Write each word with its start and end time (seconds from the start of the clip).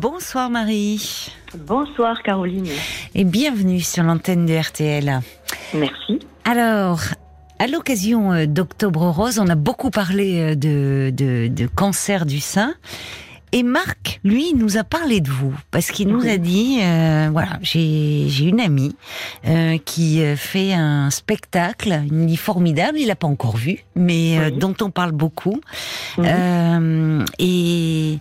Bonsoir 0.00 0.48
Marie. 0.48 1.30
Bonsoir 1.54 2.22
Caroline. 2.22 2.70
Et 3.14 3.24
bienvenue 3.24 3.80
sur 3.80 4.02
l'antenne 4.02 4.46
de 4.46 4.54
RTL. 4.58 5.20
Merci. 5.74 6.20
Alors, 6.46 7.00
à 7.58 7.66
l'occasion 7.66 8.32
euh, 8.32 8.46
d'Octobre 8.46 9.10
Rose, 9.10 9.38
on 9.38 9.46
a 9.48 9.56
beaucoup 9.56 9.90
parlé 9.90 10.40
euh, 10.40 10.54
de, 10.54 11.12
de, 11.14 11.48
de 11.48 11.66
cancer 11.66 12.24
du 12.24 12.40
sein. 12.40 12.76
Et 13.52 13.62
Marc, 13.62 14.20
lui, 14.22 14.54
nous 14.54 14.76
a 14.76 14.84
parlé 14.84 15.20
de 15.20 15.28
vous 15.28 15.52
parce 15.70 15.90
qu'il 15.90 16.08
nous 16.08 16.26
a 16.26 16.36
dit, 16.36 16.78
euh, 16.82 17.28
voilà, 17.32 17.58
j'ai 17.60 18.28
une 18.40 18.60
amie 18.60 18.94
euh, 19.46 19.76
qui 19.84 20.22
fait 20.36 20.72
un 20.72 21.10
spectacle, 21.10 21.90
une 22.10 22.26
dit 22.26 22.36
formidable, 22.36 22.98
il 22.98 23.08
l'a 23.08 23.16
pas 23.16 23.26
encore 23.26 23.56
vu, 23.56 23.84
mais 23.96 24.38
euh, 24.38 24.50
dont 24.50 24.74
on 24.80 24.90
parle 24.90 25.12
beaucoup, 25.12 25.60
et 27.38 28.18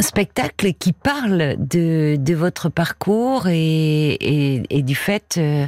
spectacle 0.00 0.72
qui 0.74 0.92
parle 0.92 1.56
de 1.58 2.16
de 2.16 2.34
votre 2.34 2.68
parcours 2.68 3.46
et 3.48 4.12
et, 4.14 4.62
et 4.70 4.82
du 4.82 4.94
fait 4.94 5.36
euh, 5.38 5.66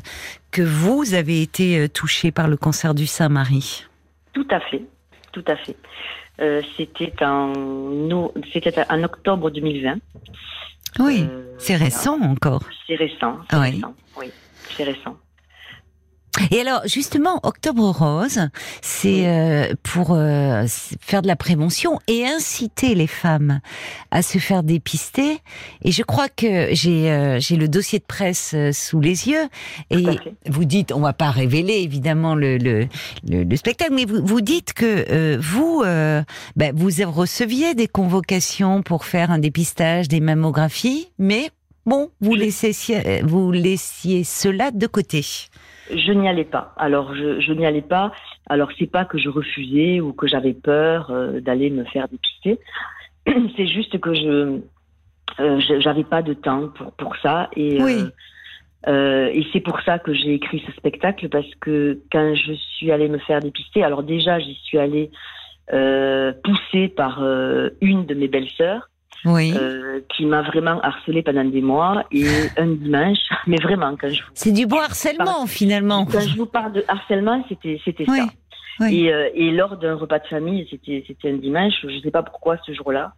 que 0.51 0.62
vous 0.62 1.15
avez 1.15 1.42
été 1.42 1.78
euh, 1.78 1.88
touché 1.88 2.30
par 2.32 2.48
le 2.48 2.56
cancer 2.56 2.95
du 2.95 3.06
sein, 3.06 3.29
Marie. 3.29 3.84
Tout 4.32 4.46
à 4.51 4.60
fait, 4.60 4.82
tout 5.32 5.45
à 5.46 5.56
fait. 5.56 5.77
Euh, 6.41 6.62
c'était 6.77 7.12
en 7.24 7.48
no- 7.52 8.32
c'était 8.52 8.74
en 8.91 9.02
octobre 9.05 9.51
2020. 9.51 9.96
Oui, 11.01 11.27
Euh, 11.29 11.43
c'est 11.59 11.77
récent 11.77 12.18
encore. 12.20 12.62
C'est 12.87 12.96
récent. 12.96 13.38
c'est 13.51 13.56
récent, 13.59 13.95
Oui, 14.18 14.27
c'est 14.77 14.84
récent. 14.84 15.16
Et 16.51 16.61
alors, 16.61 16.83
justement, 16.87 17.38
Octobre 17.43 17.91
Rose, 17.91 18.48
c'est 18.83 19.29
euh, 19.29 19.73
pour 19.83 20.12
euh, 20.12 20.65
faire 21.01 21.23
de 21.23 21.29
la 21.29 21.37
prévention 21.37 22.01
et 22.09 22.27
inciter 22.27 22.95
les 22.95 23.07
femmes 23.07 23.60
à 24.10 24.23
se 24.23 24.38
faire 24.38 24.62
dépister. 24.62 25.38
Et 25.83 25.93
je 25.93 26.02
crois 26.02 26.29
que 26.29 26.69
j'ai 26.73 27.10
euh, 27.10 27.38
j'ai 27.38 27.57
le 27.57 27.69
dossier 27.69 27.98
de 27.98 28.05
presse 28.05 28.52
euh, 28.55 28.73
sous 28.73 29.01
les 29.01 29.29
yeux. 29.29 29.49
Et 29.91 30.04
vous 30.46 30.65
dites, 30.65 30.93
on 30.93 31.01
va 31.01 31.13
pas 31.13 31.30
révéler 31.30 31.74
évidemment 31.74 32.35
le 32.35 32.59
le, 32.59 32.88
le, 33.29 33.45
le 33.45 33.57
spectacle, 33.57 33.93
mais 33.95 34.04
vous, 34.04 34.24
vous 34.24 34.41
dites 34.41 34.73
que 34.73 35.07
euh, 35.10 35.38
vous 35.41 35.82
euh, 35.85 36.23
ben, 36.57 36.73
vous 36.74 36.91
receviez 37.10 37.74
des 37.74 37.88
convocations 37.88 38.82
pour 38.82 39.04
faire 39.04 39.30
un 39.30 39.38
dépistage, 39.38 40.09
des 40.09 40.21
mammographies, 40.21 41.09
mais 41.19 41.51
bon, 41.87 42.10
vous 42.21 42.35
laissiez 42.35 43.23
vous 43.23 43.52
laissiez 43.52 44.24
cela 44.24 44.71
de 44.71 44.87
côté. 44.87 45.23
Je 45.91 46.13
n'y 46.13 46.29
allais 46.29 46.45
pas. 46.45 46.73
Alors, 46.76 47.15
je, 47.15 47.41
je 47.41 47.52
n'y 47.52 47.66
allais 47.66 47.82
pas. 47.82 48.13
Alors, 48.49 48.71
c'est 48.79 48.87
pas 48.91 49.04
que 49.04 49.18
je 49.18 49.29
refusais 49.29 50.01
ou 50.01 50.13
que 50.13 50.26
j'avais 50.26 50.54
peur 50.54 51.10
euh, 51.10 51.41
d'aller 51.41 51.71
me 51.71 51.85
faire 51.85 52.09
dépister. 52.09 52.59
C'est 53.57 53.66
juste 53.66 53.99
que 54.01 54.15
je 54.15 54.60
euh, 55.41 55.60
j'avais 55.80 56.04
pas 56.04 56.23
de 56.23 56.32
temps 56.35 56.68
pour 56.68 56.93
pour 56.93 57.16
ça 57.16 57.49
et 57.57 57.82
Oui. 57.82 58.01
euh, 58.01 58.10
euh, 58.87 59.30
et 59.32 59.46
c'est 59.52 59.60
pour 59.60 59.80
ça 59.80 59.98
que 59.98 60.13
j'ai 60.13 60.35
écrit 60.35 60.63
ce 60.66 60.73
spectacle 60.73 61.29
parce 61.30 61.52
que 61.60 61.98
quand 62.13 62.35
je 62.35 62.52
suis 62.52 62.93
allée 62.93 63.09
me 63.09 63.19
faire 63.19 63.41
dépister, 63.41 63.82
alors 63.82 64.03
déjà 64.03 64.38
j'y 64.38 64.54
suis 64.56 64.78
allée 64.78 65.10
euh, 65.72 66.32
poussée 66.44 66.88
par 66.88 67.22
euh, 67.22 67.71
une 67.81 68.04
de 68.04 68.15
mes 68.15 68.28
belles-sœurs 68.28 68.91
Oui. 69.25 69.53
euh, 69.56 70.00
qui 70.14 70.26
m'a 70.26 70.42
vraiment 70.42 70.80
harcelée 70.80 71.22
pendant 71.22 71.44
des 71.44 71.62
mois 71.62 72.04
et 72.12 72.26
un 72.58 72.66
dimanche, 72.69 73.19
mais 73.47 73.56
vraiment 73.56 73.97
quand 74.00 74.08
je 74.10 74.22
vous 74.22 74.28
C'est 74.34 74.53
du 74.53 74.66
beau 74.66 74.78
harcèlement 74.78 75.47
finalement. 75.47 76.04
quand 76.06 76.20
je 76.20 76.36
vous 76.36 76.47
parle 76.47 76.72
de 76.72 76.84
harcèlement, 76.88 77.44
c'était 77.48 77.80
c'était 77.84 78.04
Oui, 78.08 78.19
ça. 78.19 78.26
oui. 78.80 79.04
Et, 79.04 79.12
euh, 79.14 79.28
et 79.34 79.50
lors 79.50 79.76
d'un 79.76 79.94
repas 79.94 80.19
de 80.19 80.26
famille, 80.26 80.66
c'était 80.70 81.02
c'était 81.06 81.30
un 81.30 81.36
dimanche, 81.36 81.75
je 81.82 81.88
ne 81.88 82.00
sais 82.00 82.10
pas 82.10 82.22
pourquoi 82.22 82.56
ce 82.66 82.72
jour-là, 82.72 83.12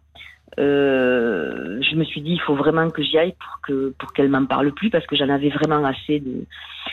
euh, 0.59 1.79
je 1.81 1.95
me 1.95 2.03
suis 2.03 2.21
dit 2.21 2.31
il 2.31 2.41
faut 2.41 2.55
vraiment 2.55 2.89
que 2.89 3.03
j'y 3.03 3.17
aille 3.17 3.33
pour 3.39 3.59
que 3.63 3.93
pour 3.99 4.13
qu'elle 4.13 4.29
m'en 4.29 4.45
parle 4.45 4.71
plus 4.71 4.89
parce 4.89 5.05
que 5.05 5.15
j'en 5.15 5.29
avais 5.29 5.49
vraiment 5.49 5.83
assez 5.85 6.19
de 6.19 6.45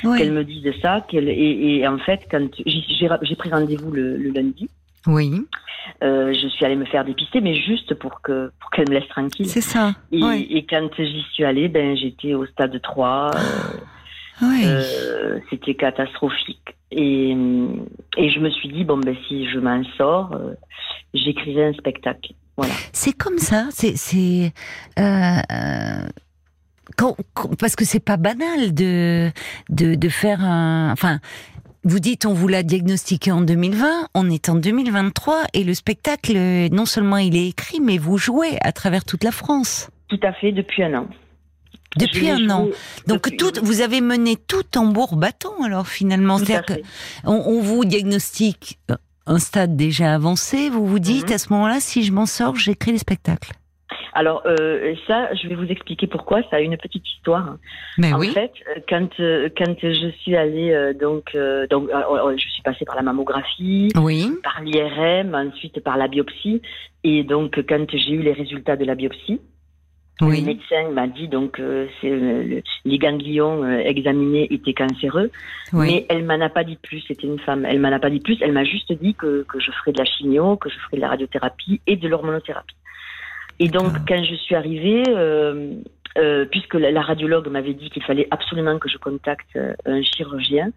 Oui. 0.02 0.18
qu'elle 0.18 0.32
me 0.32 0.44
dise 0.44 0.70
ça. 0.82 1.02
Qu'elle 1.08 1.28
et, 1.28 1.76
et 1.78 1.88
en 1.88 1.98
fait 1.98 2.26
quand 2.30 2.46
j'ai 2.66 3.08
j'ai 3.22 3.36
pris 3.36 3.50
rendez-vous 3.50 3.90
le, 3.92 4.16
le 4.16 4.30
lundi, 4.30 4.68
Oui, 5.06 5.46
euh, 6.02 6.32
je 6.34 6.48
suis 6.48 6.64
allée 6.64 6.76
me 6.76 6.84
faire 6.86 7.04
dépister, 7.04 7.40
mais 7.40 7.54
juste 7.54 7.94
pour 7.94 8.20
que 8.22 8.50
pour 8.60 8.70
qu'elle 8.70 8.88
me 8.88 8.94
laisse 8.94 9.08
tranquille. 9.08 9.46
c'est 9.46 9.60
ça. 9.60 9.94
Et, 10.12 10.66
quand 10.68 10.88
j'y 10.96 11.22
suis 11.32 11.44
allée, 11.44 11.68
ben 11.68 11.96
j'étais 11.96 12.34
au 12.34 12.46
stade 12.46 12.80
3. 12.80 13.30
euh, 13.34 13.38
Oui. 14.42 14.62
euh, 14.64 15.38
c'était 15.50 15.74
catastrophique. 15.74 16.76
Et, 16.90 17.30
et 18.16 18.30
je 18.30 18.38
me 18.40 18.50
suis 18.50 18.68
dit, 18.68 18.84
bon, 18.84 18.98
ben, 18.98 19.16
si 19.26 19.48
je 19.48 19.58
m'en 19.58 19.82
sors, 19.96 20.38
j'écrivais 21.12 21.64
un 21.64 21.72
spectacle. 21.72 22.32
Voilà. 22.56 22.72
C'est 22.92 23.12
comme 23.12 23.38
ça. 23.38 23.66
C'est 23.70 23.96
c'est 23.96 24.52
parce 27.58 27.76
que 27.76 27.84
c'est 27.84 28.04
pas 28.04 28.16
banal 28.16 28.74
de 28.74 29.30
de 29.70 29.94
de 29.94 30.08
faire 30.08 30.42
un. 30.42 30.90
Enfin, 30.92 31.18
vous 31.84 32.00
dites 32.00 32.26
on 32.26 32.32
vous 32.34 32.48
l'a 32.48 32.62
diagnostiqué 32.62 33.30
en 33.32 33.40
2020, 33.40 34.08
on 34.14 34.30
est 34.30 34.48
en 34.48 34.54
2023 34.54 35.44
et 35.52 35.64
le 35.64 35.74
spectacle 35.74 36.36
non 36.72 36.86
seulement 36.86 37.18
il 37.18 37.36
est 37.36 37.48
écrit 37.48 37.80
mais 37.80 37.98
vous 37.98 38.18
jouez 38.18 38.56
à 38.62 38.72
travers 38.72 39.04
toute 39.04 39.24
la 39.24 39.32
France 39.32 39.88
Tout 40.08 40.20
à 40.22 40.32
fait, 40.32 40.52
depuis 40.52 40.82
un 40.82 40.94
an. 40.94 41.08
depuis 41.96 42.28
un 42.30 42.48
an. 42.50 42.68
Donc 43.06 43.24
depuis- 43.30 43.36
tout, 43.36 43.52
vous 43.62 43.80
avez 43.80 44.00
mené 44.00 44.36
tout 44.36 44.62
tambour 44.64 45.16
battant 45.16 45.62
alors 45.62 45.86
finalement. 45.86 46.38
C'est-à-dire 46.38 46.64
que 46.66 46.74
fait. 46.74 46.82
On, 47.24 47.34
on 47.46 47.60
vous 47.60 47.84
diagnostique 47.84 48.78
un 49.26 49.38
stade 49.38 49.76
déjà 49.76 50.12
avancé, 50.14 50.68
vous 50.70 50.86
vous 50.86 50.98
dites 50.98 51.28
Mhm. 51.28 51.34
à 51.34 51.38
ce 51.38 51.52
moment-là, 51.52 51.80
si 51.80 52.02
je 52.04 52.12
m'en 52.12 52.26
sors, 52.26 52.56
j'écris 52.56 52.92
les 52.92 52.98
spectacles. 52.98 53.52
Alors, 54.14 54.42
euh, 54.46 54.94
ça, 55.08 55.34
je 55.34 55.48
vais 55.48 55.56
vous 55.56 55.66
expliquer 55.66 56.06
pourquoi. 56.06 56.42
Ça 56.50 56.56
a 56.56 56.60
une 56.60 56.76
petite 56.76 57.04
histoire. 57.06 57.56
Mais 57.98 58.12
en 58.12 58.18
oui. 58.20 58.28
fait, 58.28 58.52
euh, 58.68 58.80
quand, 58.88 59.08
euh, 59.20 59.48
quand 59.56 59.74
je 59.82 60.08
suis 60.20 60.36
allée, 60.36 60.72
euh, 60.72 60.92
donc, 60.94 61.34
euh, 61.34 61.66
donc 61.66 61.90
euh, 61.90 62.00
euh, 62.28 62.34
je 62.36 62.48
suis 62.48 62.62
passée 62.62 62.84
par 62.84 62.94
la 62.96 63.02
mammographie, 63.02 63.90
Oui. 63.96 64.30
par 64.42 64.62
l'IRM, 64.62 65.34
ensuite 65.34 65.80
par 65.82 65.96
la 65.96 66.06
biopsie. 66.08 66.62
Et 67.02 67.24
donc, 67.24 67.60
quand 67.68 67.86
j'ai 67.90 68.12
eu 68.12 68.22
les 68.22 68.32
résultats 68.32 68.76
de 68.76 68.84
la 68.84 68.94
biopsie, 68.94 69.40
Le 70.20 70.28
Oui. 70.28 70.42
médecin 70.42 70.90
m'a 70.92 71.08
dit 71.08 71.26
donc 71.26 71.58
euh, 71.58 71.88
c'est 72.00 72.08
euh, 72.08 72.44
le- 72.44 72.62
les 72.84 72.98
ganglions 72.98 73.64
euh, 73.64 73.78
examinés 73.80 74.46
étaient 74.54 74.72
cancéreux, 74.72 75.28
Oui. 75.72 75.86
mais 75.88 76.06
elle 76.08 76.22
m'en 76.24 76.40
a 76.40 76.48
pas 76.48 76.62
dit 76.62 76.78
plus. 76.80 77.00
C'était 77.08 77.26
une 77.26 77.40
femme. 77.40 77.66
Elle 77.68 77.80
m'en 77.80 77.90
a 77.90 77.98
pas 77.98 78.10
dit 78.10 78.20
plus. 78.20 78.38
Elle 78.40 78.52
m'a 78.52 78.62
juste 78.62 78.92
dit 78.92 79.14
que, 79.14 79.42
que 79.48 79.58
je 79.58 79.72
ferais 79.72 79.90
de 79.90 79.98
la 79.98 80.04
chimio, 80.04 80.56
que 80.56 80.68
je 80.70 80.78
ferais 80.78 80.98
de 80.98 81.00
la 81.00 81.08
radiothérapie 81.08 81.80
et 81.88 81.96
de 81.96 82.06
l'hormonothérapie. 82.06 82.76
Et 83.60 83.68
donc 83.68 83.92
D'accord. 83.92 84.04
quand 84.08 84.24
je 84.24 84.34
suis 84.34 84.54
arrivée, 84.54 85.02
euh, 85.08 85.72
euh, 86.18 86.44
puisque 86.50 86.74
la, 86.74 86.90
la 86.90 87.02
radiologue 87.02 87.48
m'avait 87.48 87.74
dit 87.74 87.90
qu'il 87.90 88.02
fallait 88.02 88.28
absolument 88.30 88.78
que 88.78 88.88
je 88.88 88.98
contacte 88.98 89.54
euh, 89.56 89.74
un 89.86 90.02
chirurgien. 90.02 90.70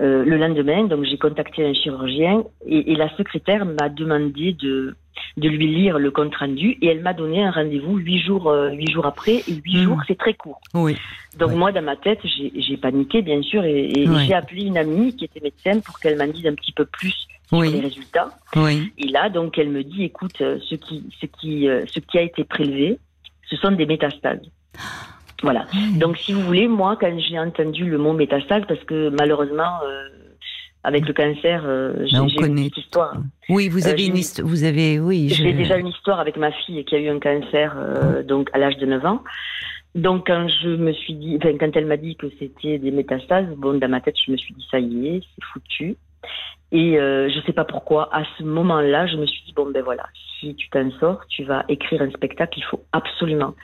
euh, 0.00 0.24
le 0.24 0.36
lendemain, 0.38 0.84
donc 0.84 1.04
j'ai 1.04 1.18
contacté 1.18 1.64
un 1.66 1.74
chirurgien 1.74 2.44
et, 2.66 2.92
et 2.92 2.96
la 2.96 3.14
secrétaire 3.16 3.66
m'a 3.66 3.88
demandé 3.90 4.52
de 4.54 4.94
de 5.36 5.48
lui 5.48 5.66
lire 5.66 5.98
le 5.98 6.10
compte 6.10 6.34
rendu 6.36 6.78
et 6.80 6.86
elle 6.86 7.02
m'a 7.02 7.12
donné 7.12 7.42
un 7.44 7.50
rendez-vous 7.50 7.96
huit 7.98 8.18
jours 8.22 8.48
euh, 8.48 8.70
huit 8.70 8.90
jours 8.90 9.04
après 9.04 9.44
et 9.46 9.54
huit 9.64 9.76
Mhm. 9.76 9.84
jours 9.84 10.00
c'est 10.06 10.16
très 10.18 10.32
court. 10.34 10.60
Oui. 10.74 10.96
Donc 11.36 11.50
Ouais. 11.50 11.56
moi 11.56 11.72
dans 11.72 11.82
ma 11.82 11.96
tête 11.96 12.20
j'ai 12.24 12.50
j'ai 12.56 12.76
paniqué 12.78 13.20
bien 13.20 13.42
sûr 13.42 13.62
et, 13.64 13.90
et 13.94 14.08
Ouais. 14.08 14.24
j'ai 14.26 14.32
appelé 14.34 14.62
une 14.64 14.78
amie 14.78 15.14
qui 15.16 15.26
était 15.26 15.40
médecin 15.40 15.80
pour 15.80 15.98
qu'elle 16.00 16.16
m'en 16.16 16.26
dise 16.26 16.46
un 16.46 16.54
petit 16.54 16.72
peu 16.72 16.86
plus 16.86 17.14
sur 17.68 17.74
les 17.76 17.80
résultats. 17.80 18.30
Oui. 18.56 18.92
Et 18.98 19.08
là 19.08 19.28
donc 19.28 19.58
elle 19.58 19.68
me 19.70 19.82
dit 19.84 20.04
écoute 20.04 20.40
euh, 20.40 20.58
ce 20.68 20.74
qui 20.74 21.04
ce 21.20 21.26
qui 21.26 21.68
euh, 21.68 21.84
ce 21.86 22.00
qui 22.00 22.18
a 22.18 22.22
été 22.22 22.44
prélevé 22.44 22.98
ce 23.48 23.56
sont 23.56 23.72
des 23.72 23.86
métastases. 23.86 24.40
Voilà. 25.42 25.66
Donc 25.96 26.16
si 26.18 26.32
vous 26.32 26.40
voulez 26.42 26.68
moi 26.68 26.96
quand 27.00 27.18
j'ai 27.18 27.38
entendu 27.38 27.84
le 27.84 27.98
mot 27.98 28.12
métastase 28.12 28.62
parce 28.68 28.82
que 28.84 29.08
malheureusement 29.10 29.80
euh, 29.84 30.08
avec 30.84 31.06
le 31.06 31.12
cancer 31.12 31.62
euh, 31.66 32.06
j'ai 32.06 32.16
une 32.16 32.54
petite 32.54 32.76
histoire. 32.78 33.14
Oui, 33.48 33.68
vous 33.68 33.86
avez 33.88 34.06
une 34.06 34.16
histoire. 34.16 34.48
Vous 34.48 34.64
avez, 34.64 34.98
oui. 35.00 35.28
je- 35.28 35.42
J'ai 35.42 35.52
déjà 35.52 35.76
une 35.76 35.88
histoire 35.88 36.20
avec 36.20 36.36
ma 36.36 36.50
fille 36.52 36.84
qui 36.84 36.94
a 36.94 36.98
eu 36.98 37.08
un 37.08 37.18
cancer 37.20 37.74
euh, 37.76 38.22
donc 38.22 38.50
à 38.52 38.58
l'âge 38.58 38.76
de 38.78 38.86
9 38.86 39.04
ans. 39.04 39.22
Donc 39.94 40.28
quand 40.28 40.46
je 40.62 40.70
me 40.70 40.92
suis 40.92 41.14
dit, 41.14 41.36
enfin, 41.38 41.56
quand 41.58 41.70
elle 41.76 41.86
m'a 41.86 41.98
dit 41.98 42.16
que 42.16 42.26
c'était 42.38 42.78
des 42.78 42.90
métastases, 42.90 43.46
bon 43.58 43.78
dans 43.78 43.88
ma 43.88 44.00
tête 44.00 44.14
je 44.24 44.32
me 44.32 44.36
suis 44.36 44.54
dit 44.54 44.64
ça 44.70 44.78
y 44.80 45.08
est, 45.08 45.20
c'est 45.34 45.44
foutu. 45.52 45.96
Et 46.72 46.98
euh, 46.98 47.28
je 47.28 47.40
sais 47.46 47.52
pas 47.52 47.64
pourquoi 47.64 48.08
à 48.14 48.22
ce 48.38 48.42
moment-là 48.44 49.06
je 49.06 49.16
me 49.16 49.26
suis 49.26 49.42
dit 49.44 49.52
bon 49.54 49.70
ben 49.70 49.82
voilà, 49.82 50.04
si 50.40 50.54
tu 50.54 50.68
t'en 50.70 50.90
sors, 51.00 51.20
tu 51.28 51.44
vas 51.44 51.64
écrire 51.68 52.00
un 52.02 52.10
spectacle, 52.10 52.58
il 52.58 52.64
faut 52.64 52.82
absolument 52.92 53.54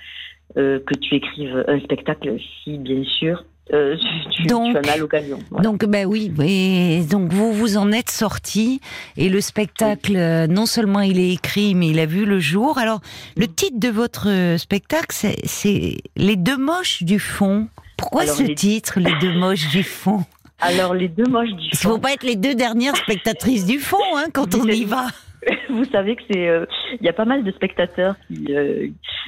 euh, 0.57 0.79
que 0.87 0.95
tu 0.95 1.15
écrives 1.15 1.65
un 1.69 1.81
spectacle 1.81 2.37
si 2.65 2.79
bien 2.79 3.03
sûr 3.05 3.45
euh, 3.73 3.97
tu, 4.31 4.45
Donc- 4.47 4.73
tu 4.73 4.79
en 4.79 4.93
as 4.93 4.97
l'occasion. 4.97 5.39
Voilà. 5.51 5.63
Donc, 5.63 5.85
ben 5.85 6.07
oui, 6.07 6.33
et 6.43 7.03
donc 7.05 7.31
vous 7.35 7.53
vous 7.53 7.77
en 7.77 7.93
êtes 7.93 8.11
sorti 8.11 8.81
et 9.19 9.29
le 9.29 9.43
spectacle, 9.43 10.17
non 10.49 10.65
seulement 10.65 11.01
il 11.01 11.19
est 11.21 11.33
écrit, 11.35 11.75
mais 11.75 11.89
il 11.89 11.99
a 11.99 12.07
vu 12.07 12.25
le 12.25 12.39
jour. 12.41 12.79
Alors, 12.79 13.01
le 13.37 13.47
titre 13.47 13.79
de 13.79 13.89
votre 13.89 14.57
spectacle, 14.59 15.09
c'est- 15.11 15.47
c'est 15.47 15.97
Les 16.17 16.37
deux 16.37 16.57
moches 16.57 17.03
du 17.03 17.19
fond. 17.19 17.69
Pourquoi 17.99 18.23
Alors, 18.23 18.37
ce 18.37 18.43
les- 18.45 18.55
titre, 18.55 19.01
Les 19.01 19.13
deux 19.21 19.35
moches 19.39 19.69
du 19.69 19.83
fond? 19.83 20.25
Alors 20.61 20.95
les 20.95 21.09
deux 21.09 21.27
moches 21.27 21.51
du 21.51 21.69
Il 21.73 21.79
faut 21.79 21.95
fond. 21.95 21.99
pas 21.99 22.13
être 22.13 22.25
les 22.25 22.37
deux 22.37 22.55
dernières 22.55 22.97
spectatrices 22.97 23.65
du 23.65 23.79
fond, 23.79 24.17
hein, 24.17 24.27
quand 24.33 24.55
on 24.55 24.67
y 24.67 24.85
va. 24.85 25.07
vous 25.71 25.85
savez 25.85 26.17
que 26.17 26.23
c'est, 26.31 26.67
il 27.01 27.07
y 27.07 27.09
a 27.09 27.13
pas 27.13 27.25
mal 27.25 27.45
de 27.45 27.51
spectateurs 27.53 28.17
qui. 28.27 28.49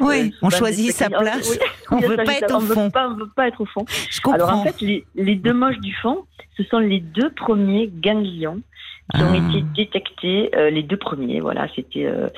oui, 0.01 0.35
on 0.43 0.51
choisit 0.51 0.93
sa 0.93 1.09
place. 1.09 1.59
on 1.91 1.99
veut 1.99 2.17
pas 2.17 2.35
être 2.35 2.57
au 2.57 2.61
fond. 2.61 2.91
on 2.95 3.15
veut 3.15 3.31
pas 3.35 3.49
être 3.49 3.61
au 3.61 3.67
fond. 3.67 3.85
Je 4.11 4.21
comprends. 4.21 4.35
Alors 4.35 4.59
en 4.59 4.65
fait, 4.65 4.81
les, 4.81 5.05
les 5.15 5.37
deux 5.37 5.53
moches 5.53 5.79
du 5.79 5.95
fond, 5.95 6.25
ce 6.57 6.65
sont 6.65 6.79
les 6.79 7.01
deux 7.01 7.31
premiers 7.31 7.89
ganglions 7.89 8.61
qui 9.15 9.23
ont 9.23 9.35
été 9.35 9.65
ah. 9.65 9.75
détectés, 9.75 10.51
euh, 10.55 10.71
les 10.71 10.83
deux 10.83 10.97
premiers. 10.97 11.41
Voilà, 11.41 11.67
c'était 11.75 12.07
euh, 12.07 12.29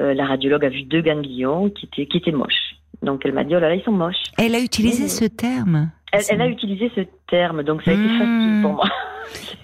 euh, 0.00 0.14
la 0.14 0.26
radiologue 0.26 0.64
a 0.64 0.68
vu 0.68 0.82
deux 0.82 1.02
ganglions 1.02 1.70
qui 1.70 1.86
étaient 1.86 2.06
qui 2.06 2.18
étaient 2.18 2.32
moches. 2.32 2.76
Donc 3.02 3.22
elle 3.24 3.32
m'a 3.32 3.44
dit 3.44 3.54
oh 3.54 3.60
là 3.60 3.68
là 3.68 3.74
ils 3.74 3.82
sont 3.82 3.92
moches. 3.92 4.22
Elle 4.38 4.54
a 4.54 4.60
utilisé 4.60 5.08
ce 5.08 5.24
terme. 5.24 5.90
Elle, 6.30 6.40
a 6.40 6.46
utilisé 6.46 6.90
ce 6.94 7.02
terme, 7.28 7.62
donc 7.62 7.82
ça 7.82 7.90
a 7.90 7.94
été 7.94 8.02
facile 8.02 8.58
hmm. 8.58 8.62
pour 8.62 8.72
moi. 8.72 8.88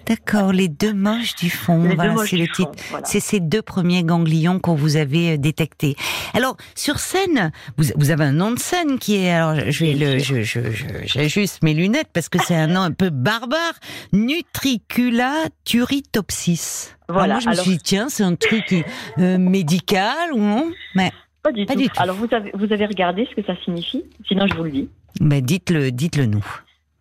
D'accord, 0.07 0.53
les 0.53 0.67
deux 0.67 0.93
moches 0.93 1.37
du 1.37 1.51
fond. 1.51 1.79
voilà, 1.95 2.17
c'est 2.27 2.37
le 2.37 2.49
titre. 2.49 2.73
C'est 3.05 3.21
ces 3.21 3.39
deux 3.39 3.63
premiers 3.63 4.03
ganglions 4.03 4.59
qu'on 4.59 4.75
vous 4.75 4.97
avait 4.97 5.39
détectés. 5.39 5.95
Alors 6.35 6.57
sur 6.75 6.99
scène, 6.99 7.53
vous, 7.77 7.85
vous, 7.95 8.11
avez 8.11 8.25
un 8.25 8.33
nom 8.33 8.51
de 8.51 8.59
scène 8.59 8.99
qui 8.99 9.17
est. 9.17 9.31
Alors 9.31 9.55
je 9.69 9.85
vais 9.85 9.93
le, 9.93 10.19
je, 10.19 10.43
je, 10.43 10.61
j'ajuste 11.05 11.63
mes 11.63 11.75
lunettes 11.75 12.09
parce 12.13 12.29
que 12.29 12.39
c'est 12.43 12.57
un 12.57 12.67
nom 12.67 12.81
un 12.81 12.91
peu 12.91 13.11
barbare. 13.11 13.75
Nutricula 14.13 15.45
turritopsis. 15.65 16.97
Voilà. 17.09 17.35
moi 17.35 17.41
je 17.41 17.49
me 17.49 17.55
suis 17.55 17.71
dit 17.73 17.79
tiens 17.79 18.09
c'est 18.09 18.25
un 18.25 18.35
truc 18.35 18.75
euh, 19.19 19.39
médical 19.39 20.33
ou 20.33 20.39
non? 20.39 20.73
Mais 20.97 21.13
pas 21.43 21.53
du, 21.53 21.65
tout. 21.65 21.75
Alors 21.97 22.17
vous 22.17 22.29
avez 22.33 22.51
vous 22.55 22.73
avez 22.73 22.87
regardé 22.87 23.27
ce 23.31 23.35
que 23.35 23.47
ça 23.47 23.57
signifie? 23.65 24.05
Sinon 24.27 24.47
je 24.47 24.55
vous 24.55 24.65
le 24.65 24.71
dis. 24.71 24.89
Mais 25.21 25.41
dites-le, 25.41 25.91
dites-le 25.91 26.27
nous. 26.27 26.45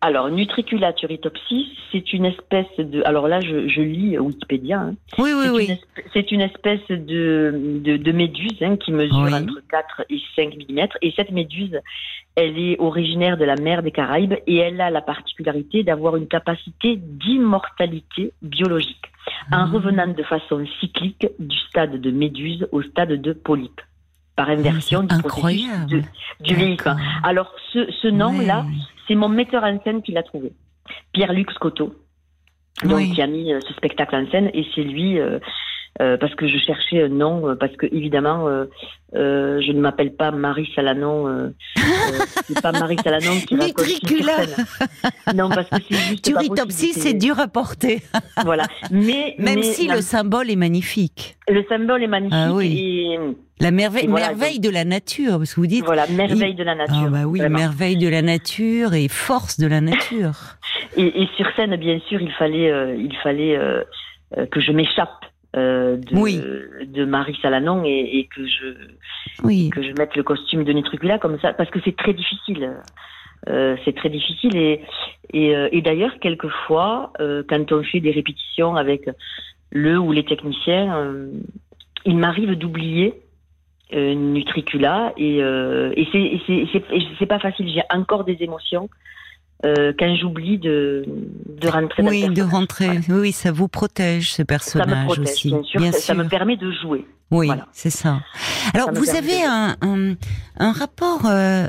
Alors, 0.02 0.30
Nutricula 0.30 0.94
turritopsis, 0.94 1.66
c'est 1.92 2.14
une 2.14 2.24
espèce 2.24 2.74
de. 2.78 3.02
Alors 3.04 3.28
là, 3.28 3.40
je, 3.42 3.68
je 3.68 3.82
lis 3.82 4.18
Wikipédia. 4.18 4.80
Hein. 4.80 4.94
Oui, 5.18 5.32
oui, 5.34 5.48
oui. 5.52 5.78
C'est 6.14 6.32
une 6.32 6.40
espèce 6.40 6.86
de, 6.88 7.80
de, 7.84 7.98
de 7.98 8.12
méduse 8.12 8.56
hein, 8.62 8.76
qui 8.78 8.92
mesure 8.92 9.34
entre 9.34 9.60
4 9.68 10.04
et 10.08 10.18
5 10.36 10.54
mm. 10.56 10.86
Et 11.02 11.12
cette 11.14 11.30
méduse, 11.32 11.78
elle 12.34 12.58
est 12.58 12.78
originaire 12.78 13.36
de 13.36 13.44
la 13.44 13.56
mer 13.56 13.82
des 13.82 13.90
Caraïbes 13.90 14.36
et 14.46 14.56
elle 14.56 14.80
a 14.80 14.88
la 14.88 15.02
particularité 15.02 15.82
d'avoir 15.82 16.16
une 16.16 16.28
capacité 16.28 16.96
d'immortalité 16.96 18.32
biologique, 18.40 19.12
en 19.52 19.58
ah. 19.58 19.66
revenant 19.66 20.06
de 20.06 20.22
façon 20.22 20.64
cyclique 20.80 21.26
du 21.38 21.56
stade 21.68 22.00
de 22.00 22.10
méduse 22.10 22.66
au 22.72 22.80
stade 22.80 23.20
de 23.20 23.32
polype 23.34 23.82
par 24.40 24.48
inversion 24.48 25.02
du 25.02 25.22
processus 25.22 26.04
du 26.40 26.54
vieillissement. 26.54 26.96
Alors, 27.22 27.52
ce, 27.72 27.80
ce 28.00 28.08
nom-là, 28.08 28.64
c'est 29.06 29.14
mon 29.14 29.28
metteur 29.28 29.62
en 29.64 29.78
scène 29.84 30.00
qui 30.00 30.12
l'a 30.12 30.22
trouvé, 30.22 30.52
Pierre-Luc 31.12 31.50
Scotto, 31.50 31.94
donc 32.82 33.12
qui 33.12 33.20
a 33.20 33.26
mis 33.26 33.52
euh, 33.52 33.60
ce 33.68 33.74
spectacle 33.74 34.16
en 34.16 34.26
scène, 34.30 34.50
et 34.54 34.64
c'est 34.74 34.82
lui. 34.82 35.18
Euh, 35.18 35.38
euh, 36.00 36.16
parce 36.16 36.34
que 36.34 36.46
je 36.46 36.58
cherchais 36.58 37.02
un 37.02 37.08
nom, 37.08 37.56
parce 37.58 37.76
que 37.76 37.86
évidemment, 37.86 38.46
je 39.12 39.72
ne 39.72 39.80
m'appelle 39.80 40.14
pas 40.14 40.30
Marie 40.30 40.70
Salanon. 40.74 41.52
c'est 42.46 42.60
pas 42.60 42.72
Marie 42.72 42.98
Salanon 43.02 43.40
qui 43.46 43.56
raconte 43.56 45.34
Non, 45.34 45.48
parce 45.48 45.68
que 45.68 45.76
c'est 45.88 45.96
juste. 45.96 46.24
Turritopsis, 46.24 46.92
c'est 46.94 47.14
dur 47.14 47.38
à 47.38 47.48
porter. 47.48 48.02
voilà, 48.44 48.64
mais 48.90 49.34
même 49.38 49.62
si 49.62 49.88
le 49.88 50.00
symbole 50.00 50.50
est 50.50 50.56
magnifique. 50.56 51.36
Le 51.48 51.64
symbole 51.68 52.02
est 52.02 52.08
magnifique. 52.08 52.38
Ah 52.38 52.52
oui. 52.52 53.18
La 53.60 53.70
merveille, 53.70 54.08
merveille 54.08 54.58
de 54.58 54.70
la 54.70 54.84
nature, 54.84 55.36
parce 55.36 55.54
que 55.54 55.60
vous 55.60 55.66
dites. 55.66 55.84
Voilà, 55.84 56.06
merveille 56.06 56.54
de 56.54 56.64
la 56.64 56.74
nature. 56.74 57.04
Ah 57.06 57.10
bah 57.10 57.24
oui, 57.26 57.40
merveille 57.50 57.98
de 57.98 58.08
la 58.08 58.22
nature 58.22 58.94
et 58.94 59.08
force 59.08 59.60
de 59.60 59.66
la 59.66 59.82
nature. 59.82 60.32
et, 60.96 61.26
sur 61.36 61.46
scène, 61.56 61.76
bien 61.76 62.00
sûr, 62.08 62.20
il 62.22 62.32
fallait, 62.32 62.70
euh, 62.70 62.96
il 62.96 63.14
fallait 63.22 63.56
euh, 63.56 63.82
euh, 64.38 64.46
que 64.46 64.60
je 64.60 64.72
m'échappe 64.72 65.26
de, 65.54 66.84
de 66.84 67.04
Marie 67.04 67.36
Salanon 67.42 67.82
et, 67.84 68.28
que 68.34 68.46
je 68.46 68.74
oui. 69.42 69.70
que 69.70 69.82
je 69.82 69.92
mette 69.98 70.14
le 70.16 70.22
costume 70.22 70.64
de 70.64 70.72
Nitricula 70.72 71.18
comme 71.18 71.38
ça, 71.40 71.52
parce 71.52 71.70
que 71.70 71.80
c'est 71.84 71.96
très 71.96 72.12
difficile. 72.12 72.70
c'est 73.46 73.96
très 73.96 74.10
difficile 74.10 74.56
et 74.56 74.80
et, 75.32 75.52
et 75.72 75.82
d'ailleurs 75.82 76.18
quelquefois 76.20 77.12
quand 77.48 77.72
on 77.72 77.82
fait 77.82 78.00
des 78.00 78.12
répétitions 78.12 78.76
avec 78.76 79.08
le 79.70 79.98
ou 79.98 80.12
les 80.12 80.24
techniciens, 80.24 81.16
il 82.04 82.16
m'arrive 82.16 82.54
d'oublier 82.54 83.14
euh, 83.92 84.14
Nutricula 84.14 85.12
et, 85.16 85.42
euh, 85.42 85.92
et 85.96 86.06
c'est 87.18 87.26
pas 87.26 87.40
facile. 87.40 87.68
J'ai 87.68 87.82
encore 87.90 88.22
des 88.22 88.36
émotions 88.40 88.88
euh, 89.64 89.92
quand 89.98 90.14
j'oublie 90.16 90.58
de, 90.58 91.04
de 91.06 91.68
rentrer. 91.68 92.02
Oui, 92.02 92.28
de 92.28 92.42
rentrer. 92.42 93.00
Oui, 93.08 93.32
ça 93.32 93.52
vous 93.52 93.68
protège 93.68 94.32
ce 94.32 94.42
personnage 94.42 94.88
ça 94.88 94.96
me 94.96 95.04
protège, 95.04 95.24
aussi. 95.24 95.48
Bien 95.50 95.92
sûr, 95.92 96.00
ça, 96.00 96.14
me 96.14 96.24
permet 96.24 96.56
de 96.56 96.70
jouer. 96.72 97.06
Oui, 97.30 97.48
c'est 97.72 97.90
ça. 97.90 98.20
Alors, 98.74 98.90
vous 98.92 99.10
avez 99.10 99.44
un, 99.44 99.76
un, 99.82 100.14
un, 100.58 100.72
rapport 100.72 101.26
euh, 101.26 101.66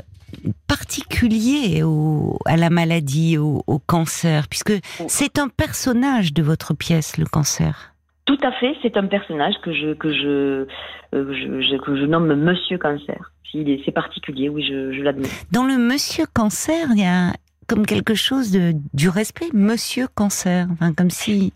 particulier 0.66 1.82
au, 1.82 2.38
à 2.46 2.56
la 2.56 2.70
maladie, 2.70 3.38
au, 3.38 3.62
au 3.66 3.78
cancer, 3.78 4.48
puisque 4.48 4.72
c'est 5.06 5.38
un 5.38 5.48
personnage 5.48 6.32
de 6.32 6.42
votre 6.42 6.74
pièce, 6.74 7.18
le 7.18 7.26
cancer. 7.26 7.92
Tout 8.24 8.38
à 8.42 8.52
fait, 8.52 8.74
c'est 8.82 8.96
un 8.96 9.06
personnage 9.06 9.54
que 9.62 9.72
je 9.72 9.94
que 9.94 10.12
je, 10.12 10.66
euh, 11.14 11.60
je, 11.60 11.76
que 11.76 11.96
je 11.96 12.06
nomme 12.06 12.34
Monsieur 12.34 12.78
Cancer. 12.78 13.32
C'est 13.52 13.92
particulier, 13.92 14.48
oui, 14.48 14.64
je, 14.66 14.92
je 14.92 15.02
l'admets. 15.02 15.28
Dans 15.50 15.64
le 15.64 15.76
Monsieur 15.76 16.24
Cancer, 16.32 16.86
il 16.92 17.00
y 17.00 17.04
a 17.04 17.34
comme 17.72 17.86
quelque 17.86 18.14
chose 18.14 18.50
de 18.50 18.74
du 18.92 19.08
respect, 19.08 19.48
Monsieur 19.54 20.06
Cancer, 20.14 20.66
enfin 20.72 20.92
comme 20.92 21.10
si. 21.10 21.52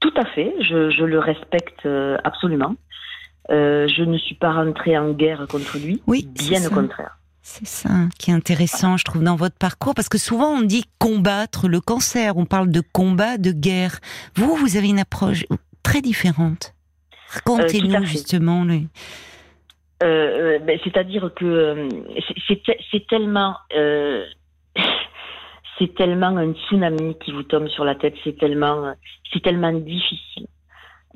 Tout 0.00 0.14
à 0.16 0.24
fait, 0.24 0.54
je, 0.60 0.90
je 0.90 1.04
le 1.04 1.18
respecte 1.18 1.84
euh, 1.84 2.16
absolument. 2.24 2.74
Euh, 3.50 3.88
je 3.88 4.02
ne 4.02 4.16
suis 4.16 4.36
pas 4.36 4.52
rentrée 4.52 4.96
en 4.96 5.12
guerre 5.12 5.46
contre 5.48 5.78
lui, 5.78 6.00
oui, 6.06 6.28
bien 6.34 6.64
au 6.66 6.70
contraire. 6.70 7.18
C'est 7.42 7.66
ça 7.66 7.90
qui 8.18 8.30
est 8.30 8.34
intéressant, 8.34 8.96
je 8.96 9.04
trouve, 9.04 9.22
dans 9.22 9.36
votre 9.36 9.56
parcours, 9.56 9.94
parce 9.94 10.08
que 10.08 10.18
souvent 10.18 10.50
on 10.50 10.62
dit 10.62 10.84
combattre 10.98 11.68
le 11.68 11.80
cancer, 11.80 12.36
on 12.36 12.46
parle 12.46 12.70
de 12.70 12.82
combat, 12.92 13.36
de 13.38 13.52
guerre. 13.52 13.98
Vous, 14.36 14.54
vous 14.56 14.76
avez 14.76 14.88
une 14.88 14.98
approche 14.98 15.44
très 15.82 16.00
différentes. 16.00 16.74
Racontez-nous 17.30 17.94
euh, 17.94 18.04
justement. 18.04 18.66
Euh, 20.02 20.58
ben, 20.60 20.78
C'est-à-dire 20.84 21.30
que 21.34 21.88
c'est 22.46 23.06
tellement 23.08 23.56
c'est 25.78 25.94
tellement 25.94 26.36
un 26.36 26.52
tsunami 26.52 27.16
qui 27.24 27.32
vous 27.32 27.42
tombe 27.42 27.68
sur 27.68 27.84
la 27.84 27.94
tête, 27.94 28.14
c'est 28.24 28.38
tellement, 28.38 28.94
c'est 29.32 29.42
tellement 29.42 29.72
difficile. 29.72 30.46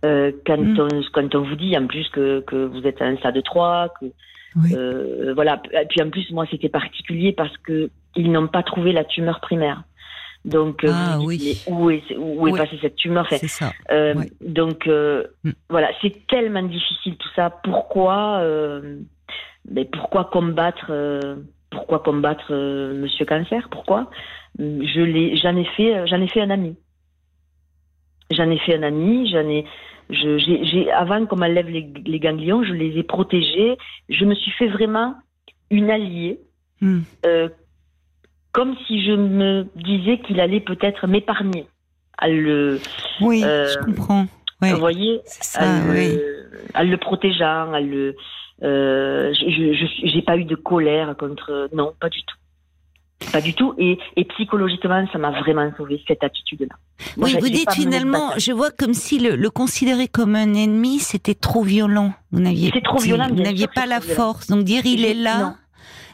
quand, 0.03 0.59
mm. 0.59 0.81
on, 0.81 0.89
quand 1.13 1.35
on 1.35 1.43
vous 1.43 1.57
dit 1.57 1.77
en 1.77 1.87
plus 1.87 2.09
que, 2.11 2.41
que 2.41 2.67
vous 2.67 2.87
êtes 2.87 3.01
à 3.03 3.07
un 3.07 3.17
stade 3.17 3.43
3, 3.43 3.93
que, 4.01 5.33
voilà. 5.35 5.63
Et 5.73 5.87
puis 5.87 6.03
en 6.03 6.11
plus, 6.11 6.31
moi, 6.31 6.47
c'était 6.51 6.69
particulier 6.69 7.33
parce 7.33 7.57
que 7.59 7.91
ils 8.17 8.31
n'ont 8.31 8.49
pas 8.49 8.63
trouvé 8.63 8.93
la 8.93 9.05
tumeur 9.05 9.41
primaire. 9.41 9.83
Donc, 10.45 10.83
euh, 10.83 10.91
ah, 10.93 11.19
oui. 11.21 11.63
où 11.69 11.91
est, 11.91 12.03
où 12.17 12.49
est 12.49 12.59
passée 12.59 12.79
cette 12.81 12.97
tumeur? 12.97 13.27
C'est 13.31 13.47
ça. 13.47 13.73
Euh, 13.91 14.15
donc, 14.41 14.89
euh, 14.89 15.25
mm. 15.45 15.51
voilà, 15.71 15.89
c'est 16.01 16.27
tellement 16.27 16.63
difficile 16.63 17.17
tout 17.17 17.29
ça. 17.37 17.51
Pourquoi, 17.63 18.45
mais 19.71 19.85
pourquoi 19.85 20.25
combattre, 20.25 20.91
pourquoi 21.73 21.99
combattre 22.01 22.53
Monsieur 22.95 23.27
Cancer 23.27 23.69
Pourquoi? 23.71 24.11
Je 24.59 25.01
l'ai, 25.01 25.37
j'en 25.37 25.57
ai 25.57 25.65
fait, 25.65 26.07
j'en 26.07 26.21
ai 26.21 26.29
fait 26.29 26.41
un 26.41 26.51
ami. 26.51 26.77
J'en 28.31 28.51
ai 28.51 28.59
fait 28.59 28.77
un 28.77 28.83
ami. 28.83 29.29
J'en 29.31 29.49
ai, 29.49 29.65
je, 30.11 30.91
avant 30.91 31.27
qu'on 31.27 31.37
m'enlève 31.37 31.69
les, 31.69 31.93
les, 32.07 32.21
ganglions, 32.21 32.63
je 32.63 32.73
les 32.73 32.99
ai 32.99 33.03
protégés. 33.03 33.77
Je 34.09 34.25
me 34.25 34.35
suis 34.35 34.53
fait 34.53 34.69
vraiment 34.69 35.15
une 35.71 35.91
alliée. 35.91 36.39
Mm 36.81 37.01
comme 38.53 38.77
si 38.87 39.05
je 39.05 39.13
me 39.13 39.67
disais 39.77 40.19
qu'il 40.19 40.39
allait 40.41 40.61
peut-être 40.61 41.07
m'épargner. 41.07 41.67
À 42.19 42.29
le, 42.29 42.79
oui, 43.21 43.43
euh, 43.45 43.67
je 43.69 43.85
comprends. 43.85 44.27
Vous 44.61 44.77
voyez, 44.77 45.21
ça, 45.25 45.61
à, 45.61 45.93
le, 45.93 46.51
à, 46.75 46.85
le, 46.85 46.97
protégeant, 46.97 47.73
à 47.73 47.81
le. 47.81 48.15
Euh, 48.63 49.33
je 49.35 50.17
n'ai 50.17 50.23
pas 50.23 50.37
eu 50.37 50.45
de 50.45 50.55
colère 50.55 51.17
contre. 51.17 51.69
Non, 51.73 51.93
pas 52.01 52.09
du 52.09 52.23
tout. 52.23 52.37
Pas 53.33 53.41
du 53.41 53.55
tout. 53.55 53.75
Et, 53.79 53.99
et 54.17 54.25
psychologiquement, 54.25 55.07
ça 55.13 55.19
m'a 55.19 55.31
vraiment 55.41 55.71
sauvé 55.77 56.03
cette 56.09 56.25
attitude-là. 56.25 56.75
Oui, 57.17 57.37
vous 57.41 57.49
dites 57.49 57.73
finalement, 57.73 58.33
je 58.37 58.53
vois 58.53 58.71
comme 58.71 58.95
si 58.95 59.19
le, 59.19 59.37
le 59.37 59.51
considérer 59.51 60.09
comme 60.09 60.35
un 60.35 60.55
ennemi, 60.55 60.99
c'était 60.99 61.35
trop 61.35 61.63
violent. 61.63 62.13
Vous 62.33 62.41
n'aviez, 62.41 62.73
trop 62.83 62.99
violent. 62.99 63.29
Vous 63.29 63.43
n'aviez 63.43 63.69
pas 63.69 63.87
la 63.87 64.01
force. 64.01 64.49
Donc 64.49 64.65
dire 64.65 64.85
il 64.87 65.05
est 65.05 65.15
là. 65.15 65.57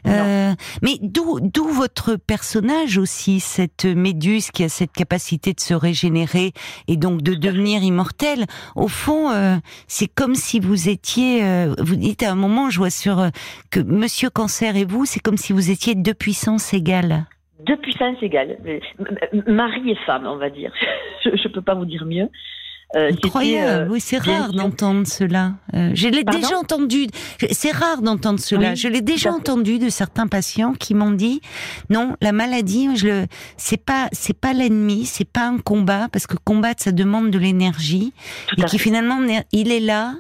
Euh, 0.06 0.52
mais 0.82 0.96
d'où 1.02 1.40
d'où 1.40 1.66
votre 1.68 2.16
personnage 2.16 2.98
aussi, 2.98 3.40
cette 3.40 3.84
méduse 3.84 4.50
qui 4.50 4.64
a 4.64 4.68
cette 4.68 4.92
capacité 4.92 5.52
de 5.52 5.60
se 5.60 5.74
régénérer 5.74 6.52
et 6.86 6.96
donc 6.96 7.22
de 7.22 7.34
devenir 7.34 7.82
immortelle? 7.82 8.44
Au 8.76 8.88
fond, 8.88 9.30
euh, 9.30 9.56
c'est 9.86 10.08
comme 10.08 10.34
si 10.34 10.60
vous 10.60 10.88
étiez. 10.88 11.44
Euh, 11.44 11.74
vous 11.78 11.96
dites 11.96 12.22
à 12.22 12.32
un 12.32 12.36
moment, 12.36 12.70
je 12.70 12.78
vois 12.78 12.90
sur 12.90 13.28
que 13.70 13.80
Monsieur 13.80 14.30
Cancer 14.30 14.76
et 14.76 14.84
vous, 14.84 15.04
c'est 15.04 15.20
comme 15.20 15.36
si 15.36 15.52
vous 15.52 15.70
étiez 15.70 15.94
deux 15.94 16.14
puissances 16.14 16.72
égales. 16.72 17.26
Deux 17.66 17.76
puissances 17.76 18.22
égales. 18.22 18.56
Mari 19.46 19.90
et 19.90 19.96
femme, 20.06 20.26
on 20.26 20.36
va 20.36 20.50
dire. 20.50 20.72
je 21.24 21.30
ne 21.30 21.52
peux 21.52 21.62
pas 21.62 21.74
vous 21.74 21.86
dire 21.86 22.04
mieux. 22.04 22.28
Euh, 22.97 23.11
Incroyable, 23.12 23.90
oui, 23.90 24.00
c'est 24.00 24.18
rare 24.18 24.52
d'entendre 24.52 25.07
cela. 25.07 25.54
je 25.73 26.09
l'ai 26.09 26.25
déjà 26.25 26.57
entendu. 26.57 27.07
C'est 27.50 27.73
rare 27.73 28.00
d'entendre 28.02 28.40
cela. 28.40 28.75
je 28.75 28.88
l'ai 28.88 29.02
déjà 29.02 29.33
entendu 29.33 29.78
de 29.78 29.88
certains 29.90 30.26
patients 30.26 30.73
qui 30.73 30.95
m'ont 30.95 31.11
dit 31.11 31.40
non, 31.90 32.16
la 32.23 32.33
maladie, 32.33 32.97
je 32.97 33.07
le, 33.07 33.26
c'est 33.57 33.76
pas, 33.76 34.09
c'est 34.12 34.38
pas 34.38 34.52
l'ennemi, 34.52 35.04
c'est 35.04 35.30
pas 35.30 35.47
un 35.47 35.59
combat 35.59 36.09
parce 36.11 36.26
que 36.26 36.37
combattre 36.42 36.83
ça 36.83 36.92
demande 36.92 37.30
de 37.30 37.38
l'énergie 37.38 38.12
et 38.57 38.62
qui 38.64 38.78
finalement 38.78 39.18
il 39.52 39.71
est 39.71 39.80
là 39.80 40.14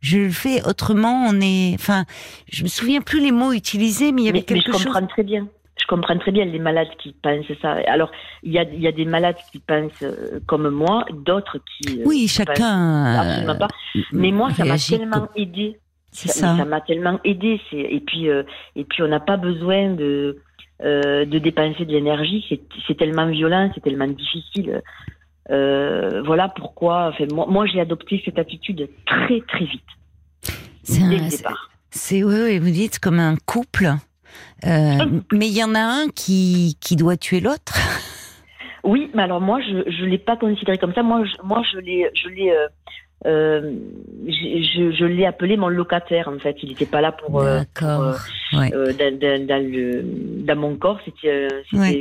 je 0.00 0.18
le 0.18 0.30
fais 0.30 0.62
autrement. 0.66 1.26
On 1.28 1.40
est, 1.40 1.74
enfin, 1.74 2.04
je 2.50 2.62
me 2.62 2.68
souviens 2.68 3.00
plus 3.00 3.20
les 3.20 3.32
mots 3.32 3.52
utilisés, 3.52 4.12
mais 4.12 4.22
il 4.22 4.26
y 4.26 4.28
avait 4.28 4.42
quelque 4.42 4.72
chose. 4.72 4.80
Je 4.80 4.84
comprends 4.86 5.06
très 5.06 5.22
bien. 5.22 5.48
Je 5.80 5.86
comprends 5.86 6.18
très 6.18 6.32
bien 6.32 6.44
les 6.44 6.58
malades 6.58 6.88
qui 6.98 7.14
pensent 7.22 7.46
ça. 7.62 7.72
Alors, 7.86 8.10
il 8.42 8.52
y 8.52 8.58
a, 8.58 8.64
il 8.64 8.80
y 8.80 8.86
a 8.86 8.92
des 8.92 9.04
malades 9.04 9.36
qui 9.52 9.58
pensent 9.58 10.02
euh, 10.02 10.40
comme 10.46 10.68
moi, 10.68 11.04
d'autres 11.12 11.58
qui. 11.58 12.00
Euh, 12.00 12.04
oui, 12.06 12.28
chacun. 12.28 13.04
Absolument 13.04 13.56
pas. 13.56 13.68
Mais 14.12 14.32
moi, 14.32 14.50
ça 14.52 14.64
m'a 14.64 14.76
tellement 14.78 15.28
aidé. 15.36 15.78
C'est 16.10 16.28
ça. 16.28 16.56
Ça 16.56 16.64
m'a 16.64 16.80
tellement 16.80 17.20
aidé. 17.24 17.60
Et 17.72 18.00
puis, 18.00 18.28
euh, 18.28 18.42
et 18.76 18.84
puis, 18.84 19.02
on 19.02 19.08
n'a 19.08 19.20
pas 19.20 19.36
besoin 19.36 19.90
de. 19.90 20.38
de 20.80 21.38
dépenser 21.38 21.84
de 21.84 21.92
l'énergie, 21.92 22.44
c'est 22.86 22.96
tellement 22.96 23.26
violent, 23.26 23.70
c'est 23.74 23.82
tellement 23.82 24.06
difficile. 24.06 24.80
Euh, 25.50 26.22
voilà 26.24 26.48
pourquoi. 26.48 27.08
Enfin, 27.08 27.24
moi, 27.32 27.46
moi 27.48 27.66
j'ai 27.66 27.80
adopté 27.80 28.20
cette 28.24 28.38
attitude 28.38 28.88
très 29.06 29.40
très 29.42 29.64
vite. 29.64 29.82
C'est 30.82 31.02
départ. 31.08 31.70
C'est 31.90 32.22
oui, 32.22 32.34
oui, 32.44 32.58
vous 32.58 32.70
dites 32.70 32.98
comme 32.98 33.18
un 33.18 33.36
couple, 33.46 33.86
euh, 33.86 33.94
mais 34.64 35.48
il 35.48 35.56
y 35.56 35.64
en 35.64 35.74
a 35.74 35.80
un 35.80 36.08
qui 36.08 36.76
qui 36.80 36.96
doit 36.96 37.16
tuer 37.16 37.40
l'autre. 37.40 37.74
Oui, 38.84 39.10
mais 39.12 39.24
alors 39.24 39.40
moi 39.40 39.60
je 39.60 39.90
je 39.90 40.04
l'ai 40.04 40.18
pas 40.18 40.36
considéré 40.36 40.78
comme 40.78 40.94
ça. 40.94 41.02
Moi 41.02 41.22
je, 41.24 41.34
moi 41.42 41.62
je 41.70 41.78
l'ai 41.78 42.08
je 42.14 42.28
l'ai 42.28 42.50
euh, 42.50 42.68
euh, 43.26 43.72
je, 44.26 44.92
je 44.92 45.04
l'ai 45.04 45.26
appelé 45.26 45.56
mon 45.56 45.68
locataire 45.68 46.28
en 46.28 46.38
fait. 46.38 46.56
Il 46.62 46.68
n'était 46.68 46.86
pas 46.86 47.00
là 47.00 47.12
pour, 47.12 47.40
euh, 47.40 47.62
euh, 47.82 48.14
euh 48.54 48.92
dans, 48.92 49.18
dans, 49.18 49.46
dans, 49.46 49.72
le, 49.72 50.02
dans, 50.44 50.56
mon 50.56 50.76
corps. 50.76 51.00
C'était 51.04 51.48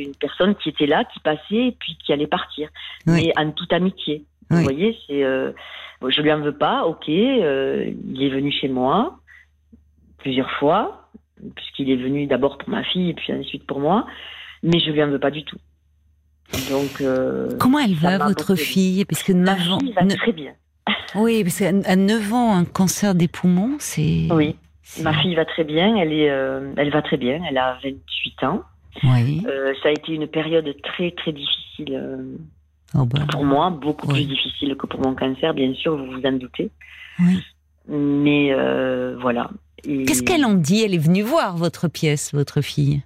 une 0.03 0.15
personne 0.15 0.55
qui 0.55 0.69
était 0.69 0.85
là, 0.85 1.03
qui 1.05 1.19
passait 1.19 1.67
et 1.67 1.75
puis 1.77 1.97
qui 2.05 2.13
allait 2.13 2.27
partir, 2.27 2.69
mais 3.05 3.31
en 3.37 3.51
toute 3.51 3.73
amitié. 3.73 4.23
Vous 4.49 4.61
voyez, 4.61 4.97
c'est 5.07 5.21
je 5.21 6.21
lui 6.21 6.31
en 6.31 6.41
veux 6.41 6.57
pas. 6.57 6.85
Ok, 6.85 7.07
il 7.07 8.23
est 8.23 8.29
venu 8.29 8.51
chez 8.51 8.69
moi 8.69 9.19
plusieurs 10.19 10.51
fois 10.51 11.06
puisqu'il 11.55 11.89
est 11.91 11.95
venu 11.95 12.27
d'abord 12.27 12.57
pour 12.57 12.69
ma 12.69 12.83
fille 12.83 13.09
et 13.09 13.13
puis 13.13 13.33
ensuite 13.33 13.65
pour 13.65 13.79
moi, 13.79 14.05
mais 14.63 14.79
je 14.79 14.91
lui 14.91 15.03
en 15.03 15.09
veux 15.09 15.19
pas 15.19 15.31
du 15.31 15.43
tout. 15.43 15.57
Donc 16.69 17.03
comment 17.59 17.79
elle 17.79 17.95
va 17.95 18.17
votre 18.17 18.55
fille 18.55 19.05
Parce 19.05 19.23
que 19.23 19.33
ma 19.33 19.55
fille 19.55 19.93
va 19.93 20.05
très 20.05 20.31
bien. 20.31 20.53
Oui, 21.15 21.43
parce 21.43 21.59
qu'à 21.59 21.95
9 21.95 22.33
ans, 22.33 22.55
un 22.55 22.65
cancer 22.65 23.15
des 23.15 23.27
poumons, 23.27 23.75
c'est. 23.79 24.27
Oui. 24.31 24.55
Ma 25.01 25.13
fille 25.13 25.35
va 25.35 25.45
très 25.45 25.65
bien, 25.65 25.97
elle, 25.97 26.13
est, 26.13 26.29
euh, 26.29 26.71
elle 26.77 26.91
va 26.91 27.01
très 27.01 27.17
bien, 27.17 27.41
elle 27.47 27.57
a 27.57 27.77
28 27.83 28.43
ans. 28.43 28.61
Oui. 29.03 29.43
Euh, 29.45 29.73
ça 29.83 29.89
a 29.89 29.91
été 29.91 30.13
une 30.13 30.27
période 30.27 30.73
très 30.81 31.11
très 31.11 31.33
difficile 31.33 31.93
euh, 31.93 32.37
oh 32.95 33.05
bah. 33.05 33.19
pour 33.29 33.43
moi, 33.43 33.69
beaucoup 33.69 34.07
plus 34.07 34.25
difficile 34.25 34.75
que 34.75 34.87
pour 34.87 35.01
mon 35.01 35.13
cancer, 35.13 35.53
bien 35.53 35.73
sûr, 35.73 35.97
vous 35.97 36.05
vous 36.05 36.25
en 36.25 36.31
doutez. 36.31 36.71
Oui. 37.19 37.43
Mais 37.89 38.53
voilà. 39.19 39.49
Qu'est-ce 39.83 40.23
qu'elle 40.23 40.45
en 40.45 40.53
dit? 40.53 40.83
Elle 40.83 40.93
est 40.93 40.97
venue 40.97 41.21
voir 41.21 41.57
votre 41.57 41.87
pièce, 41.87 42.33
votre 42.33 42.61
fille 42.61 43.01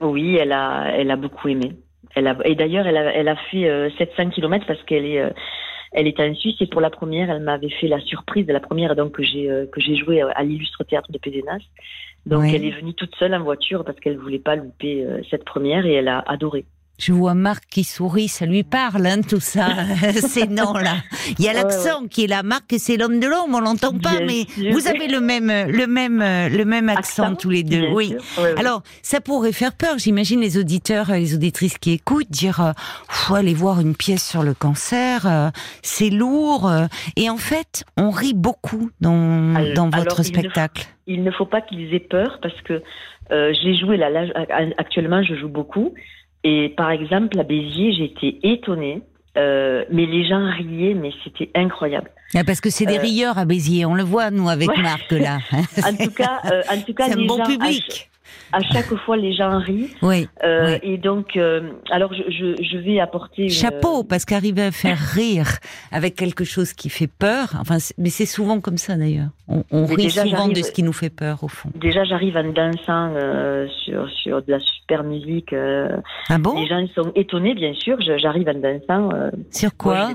Oui, 0.00 0.36
elle 0.36 0.52
a, 0.52 0.90
elle 0.94 1.10
a 1.10 1.16
beaucoup 1.16 1.48
aimé. 1.48 1.72
Elle 2.14 2.26
a, 2.26 2.36
et 2.44 2.54
d'ailleurs, 2.54 2.86
elle 2.86 2.96
a, 2.96 3.12
elle 3.14 3.28
a 3.28 3.36
fait 3.50 3.92
700 3.98 4.30
km 4.30 4.66
parce 4.66 4.82
qu'elle 4.84 5.06
est 5.06 5.32
elle 5.92 6.06
était 6.06 6.22
en 6.22 6.34
Suisse 6.34 6.56
et 6.60 6.66
pour 6.66 6.80
la 6.80 6.90
première, 6.90 7.30
elle 7.30 7.42
m'avait 7.42 7.70
fait 7.70 7.88
la 7.88 8.00
surprise 8.00 8.46
de 8.46 8.52
la 8.52 8.60
première 8.60 8.94
donc 8.94 9.12
que 9.12 9.22
j'ai 9.24 9.50
euh, 9.50 9.66
que 9.66 9.80
j'ai 9.80 9.96
joué 9.96 10.20
à 10.20 10.42
l'illustre 10.42 10.84
théâtre 10.84 11.10
de 11.10 11.18
Pézenas. 11.18 11.60
Donc 12.26 12.44
elle 12.44 12.64
est 12.64 12.70
venue 12.70 12.94
toute 12.94 13.14
seule 13.16 13.34
en 13.34 13.42
voiture 13.42 13.84
parce 13.84 13.98
qu'elle 13.98 14.18
voulait 14.18 14.38
pas 14.38 14.54
louper 14.54 15.04
euh, 15.04 15.20
cette 15.30 15.44
première 15.44 15.86
et 15.86 15.94
elle 15.94 16.08
a 16.08 16.22
adoré. 16.26 16.64
Je 17.00 17.12
vois 17.12 17.34
Marc 17.34 17.64
qui 17.70 17.82
sourit, 17.82 18.28
ça 18.28 18.46
lui 18.46 18.62
parle, 18.62 19.06
hein, 19.06 19.22
tout 19.28 19.40
ça, 19.40 19.68
ces 20.12 20.46
noms-là. 20.46 20.96
Il 21.38 21.44
y 21.44 21.48
a 21.48 21.52
l'accent 21.52 22.06
qui 22.08 22.24
est 22.24 22.26
là. 22.28 22.42
Marc, 22.42 22.74
c'est 22.78 22.96
l'homme 22.96 23.18
de 23.18 23.26
l'ombre, 23.26 23.58
on 23.58 23.60
l'entend 23.60 23.98
pas, 23.98 24.20
mais 24.24 24.44
vous 24.70 24.86
avez 24.86 25.08
le 25.08 25.20
même, 25.20 25.50
le 25.68 25.86
même, 25.86 26.18
le 26.20 26.64
même 26.64 26.88
accent, 26.88 27.34
tous 27.34 27.50
les 27.50 27.62
deux. 27.62 27.88
Oui. 27.92 28.14
Alors, 28.56 28.82
ça 29.02 29.20
pourrait 29.20 29.52
faire 29.52 29.72
peur, 29.72 29.98
j'imagine, 29.98 30.40
les 30.40 30.58
auditeurs, 30.58 31.10
les 31.10 31.34
auditrices 31.34 31.78
qui 31.78 31.92
écoutent, 31.92 32.30
dire, 32.30 32.60
euh, 32.60 32.72
faut 33.08 33.34
aller 33.34 33.54
voir 33.54 33.80
une 33.80 33.94
pièce 33.94 34.26
sur 34.26 34.42
le 34.42 34.54
cancer, 34.54 35.26
euh, 35.26 35.50
c'est 35.82 36.10
lourd. 36.10 36.68
Euh. 36.68 36.86
et 37.16 37.30
en 37.30 37.36
fait, 37.36 37.84
on 37.96 38.10
rit 38.10 38.34
beaucoup 38.34 38.90
dans, 39.00 39.54
dans 39.74 39.90
votre 39.90 40.22
spectacle. 40.22 40.86
Il 41.06 41.24
ne, 41.24 41.30
faut, 41.30 41.46
pas 41.46 41.60
qu'ils 41.60 41.92
aient 41.94 42.00
peur 42.00 42.38
parce 42.42 42.60
que 42.62 42.82
j'ai 43.30 43.74
joué 43.74 43.96
là, 43.96 44.10
là, 44.10 44.24
actuellement, 44.76 45.22
je 45.22 45.34
joue 45.34 45.48
beaucoup. 45.48 45.94
Et 46.44 46.72
par 46.76 46.90
exemple, 46.90 47.38
à 47.38 47.42
Béziers, 47.42 47.92
j'étais 47.92 48.38
étonnée. 48.42 49.02
Euh, 49.36 49.84
mais 49.92 50.06
les 50.06 50.26
gens 50.26 50.44
riaient, 50.56 50.94
mais 50.94 51.12
c'était 51.22 51.50
incroyable. 51.54 52.10
Ah, 52.34 52.42
parce 52.42 52.60
que 52.60 52.68
c'est 52.68 52.84
des 52.84 52.98
euh, 52.98 53.02
rieurs 53.02 53.38
à 53.38 53.44
Béziers, 53.44 53.86
on 53.86 53.94
le 53.94 54.02
voit 54.02 54.32
nous 54.32 54.48
avec 54.48 54.68
Marc 54.76 55.12
là. 55.12 55.38
en 55.52 55.96
tout 55.96 56.10
cas, 56.10 56.40
euh, 56.46 56.62
en 56.68 56.80
tout 56.80 56.94
cas, 56.96 57.06
c'est 57.06 57.12
un 57.12 57.26
bon 57.26 57.40
public 57.44 58.10
à 58.52 58.60
chaque 58.60 58.94
fois 59.04 59.16
les 59.16 59.32
gens 59.32 59.58
rient. 59.58 59.90
Oui. 60.02 60.28
Euh, 60.44 60.78
Et 60.82 60.98
donc, 60.98 61.36
euh, 61.36 61.70
alors 61.90 62.12
je, 62.14 62.22
je, 62.30 62.62
je, 62.62 62.78
vais 62.78 63.00
apporter. 63.00 63.44
Une... 63.44 63.50
Chapeau, 63.50 64.04
parce 64.04 64.24
qu'arriver 64.24 64.62
à 64.62 64.72
faire 64.72 64.98
rire 64.98 65.58
avec 65.92 66.14
quelque 66.16 66.44
chose 66.44 66.72
qui 66.72 66.88
fait 66.90 67.06
peur, 67.06 67.54
enfin, 67.60 67.78
mais 67.98 68.10
c'est 68.10 68.26
souvent 68.26 68.60
comme 68.60 68.78
ça 68.78 68.96
d'ailleurs. 68.96 69.30
On, 69.48 69.64
on 69.70 69.84
rit 69.86 70.10
souvent 70.10 70.48
de 70.48 70.62
ce 70.62 70.70
qui 70.70 70.82
nous 70.82 70.92
fait 70.92 71.10
peur 71.10 71.42
au 71.42 71.48
fond. 71.48 71.70
Déjà, 71.74 72.04
j'arrive 72.04 72.36
en 72.36 72.52
dansant 72.52 73.14
euh, 73.16 73.66
sur 73.84 74.08
sur 74.10 74.42
de 74.42 74.52
la 74.52 74.60
super 74.60 75.04
musique. 75.04 75.52
Euh, 75.52 75.88
ah 76.28 76.38
bon? 76.38 76.60
Les 76.60 76.66
gens 76.66 76.84
sont 76.94 77.12
étonnés, 77.14 77.54
bien 77.54 77.74
sûr. 77.74 77.96
J'arrive 78.00 78.48
en 78.48 78.54
dansant. 78.54 79.10
Euh, 79.14 79.30
sur 79.50 79.76
quoi? 79.76 80.10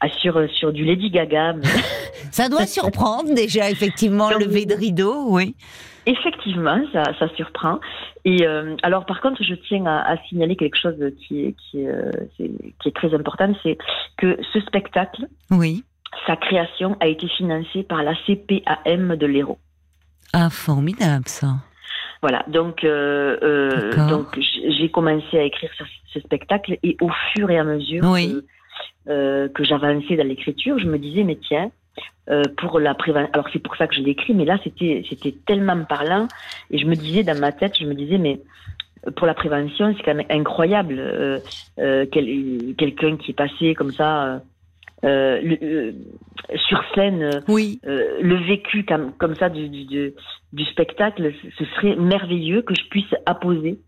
Ah, 0.00 0.08
sur, 0.08 0.48
sur 0.50 0.72
du 0.72 0.84
Lady 0.84 1.10
Gaga. 1.10 1.54
ça 2.30 2.48
doit 2.48 2.66
surprendre 2.78 3.34
déjà, 3.34 3.70
effectivement, 3.70 4.30
le 4.30 4.44
lever 4.44 4.64
de 4.64 4.74
rideau, 4.74 5.26
oui. 5.28 5.54
Effectivement, 6.08 6.80
ça, 6.90 7.02
ça 7.18 7.28
surprend. 7.36 7.80
Et 8.24 8.46
euh, 8.46 8.76
alors, 8.82 9.04
par 9.04 9.20
contre, 9.20 9.44
je 9.44 9.54
tiens 9.54 9.84
à, 9.84 10.16
signaler 10.26 10.56
quelque 10.56 10.78
chose 10.78 10.96
qui 11.18 11.44
est, 11.44 11.52
qui 11.52 11.82
est, 11.82 11.88
euh, 11.88 12.10
qui 12.38 12.88
est 12.88 12.96
très 12.96 13.14
important, 13.14 13.52
c'est 13.62 13.76
que 14.16 14.38
ce 14.54 14.58
spectacle, 14.60 15.26
oui. 15.50 15.84
sa 16.26 16.36
création 16.36 16.96
a 17.00 17.08
été 17.08 17.28
financée 17.28 17.82
par 17.82 18.02
la 18.02 18.14
CPAM 18.26 19.16
de 19.16 19.26
l'Hérault. 19.26 19.58
Ah, 20.32 20.48
formidable 20.48 21.28
ça. 21.28 21.56
Voilà, 22.22 22.42
donc, 22.48 22.84
euh, 22.84 24.08
donc 24.08 24.38
j'ai 24.40 24.90
commencé 24.90 25.38
à 25.38 25.42
écrire 25.42 25.70
ce, 25.76 25.84
ce, 26.14 26.20
spectacle 26.20 26.78
et 26.82 26.96
au 27.02 27.10
fur 27.36 27.50
et 27.50 27.58
à 27.58 27.64
mesure 27.64 28.02
que, 28.02 29.46
que 29.48 29.64
j'avançais 29.64 30.16
dans 30.16 30.26
l'écriture, 30.26 30.78
je 30.78 30.86
me 30.86 30.98
disais, 30.98 31.22
mais 31.22 31.36
tiens, 31.36 31.70
euh, 32.30 32.42
pour 32.56 32.78
la 32.78 32.94
prévention. 32.94 33.30
Alors 33.32 33.48
c'est 33.52 33.58
pour 33.58 33.76
ça 33.76 33.86
que 33.86 33.94
je 33.94 34.00
l'écris, 34.00 34.34
mais 34.34 34.44
là 34.44 34.58
c'était 34.62 35.04
c'était 35.08 35.34
tellement 35.46 35.84
parlant 35.84 36.28
et 36.70 36.78
je 36.78 36.86
me 36.86 36.94
disais 36.94 37.22
dans 37.22 37.38
ma 37.38 37.52
tête, 37.52 37.76
je 37.78 37.86
me 37.86 37.94
disais 37.94 38.18
mais 38.18 38.40
pour 39.16 39.26
la 39.26 39.34
prévention 39.34 39.94
c'est 39.96 40.02
quand 40.02 40.14
même 40.14 40.26
incroyable 40.30 40.96
euh, 40.98 41.38
euh, 41.78 42.06
quel, 42.10 42.74
quelqu'un 42.76 43.16
qui 43.16 43.32
est 43.32 43.34
passé 43.34 43.74
comme 43.74 43.92
ça. 43.92 44.42
Le, 45.00 45.94
sur 46.56 46.82
scène, 46.92 47.42
oui. 47.46 47.78
le 47.84 48.34
vécu 48.48 48.84
comme, 48.84 49.12
comme 49.12 49.36
ça 49.36 49.48
du, 49.48 49.68
du, 49.68 50.12
du 50.52 50.64
spectacle, 50.64 51.32
ce 51.56 51.64
serait 51.76 51.94
merveilleux 51.94 52.62
que 52.62 52.74
je 52.74 52.82
puisse 52.88 53.14
apposer 53.24 53.78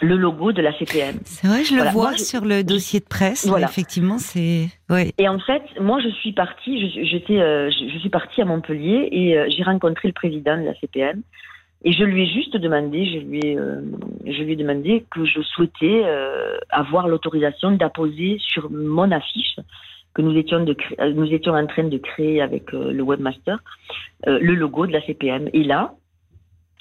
le 0.00 0.16
logo 0.16 0.52
de 0.52 0.62
la 0.62 0.72
CPM. 0.78 1.16
C'est 1.24 1.46
vrai, 1.46 1.64
je 1.64 1.74
le 1.74 1.90
vois 1.90 2.16
sur 2.16 2.44
le 2.44 2.62
dossier 2.64 3.00
de 3.00 3.04
presse. 3.04 3.46
Voilà. 3.46 3.66
Effectivement, 3.66 4.18
c'est. 4.18 4.68
Ouais. 4.88 5.12
Et 5.18 5.28
en 5.28 5.38
fait, 5.38 5.62
moi, 5.80 6.00
je 6.00 6.08
suis 6.08 6.32
partie. 6.32 6.90
J'étais, 7.06 7.40
euh, 7.40 7.70
je, 7.70 7.98
suis 7.98 8.08
partie 8.08 8.40
à 8.40 8.44
Montpellier 8.44 9.08
et 9.12 9.38
euh, 9.38 9.46
j'ai 9.54 9.62
rencontré 9.62 10.08
le 10.08 10.14
président 10.14 10.56
de 10.56 10.64
la 10.64 10.74
CPM. 10.74 11.22
Et 11.82 11.92
je 11.92 12.04
lui 12.04 12.24
ai 12.24 12.26
juste 12.26 12.56
demandé, 12.56 13.06
je 13.06 13.18
lui 13.18 13.40
ai, 13.42 13.58
euh, 13.58 13.80
je 14.26 14.42
lui 14.42 14.52
ai 14.52 14.56
demandé 14.56 15.06
que 15.10 15.24
je 15.24 15.40
souhaitais 15.40 16.04
avoir 16.68 17.08
l'autorisation 17.08 17.70
d'apposer 17.70 18.36
sur 18.38 18.70
mon 18.70 19.10
affiche 19.10 19.56
que 20.12 20.20
nous 20.20 20.36
étions, 20.36 20.62
de 20.62 20.76
nous 21.14 21.32
étions 21.32 21.54
en 21.54 21.66
train 21.66 21.84
de 21.84 21.96
créer 21.96 22.42
avec 22.42 22.72
le 22.72 23.00
webmaster 23.02 23.58
le 24.26 24.54
logo 24.54 24.86
de 24.86 24.92
la 24.92 25.00
CPM. 25.00 25.48
Et 25.54 25.64
là, 25.64 25.94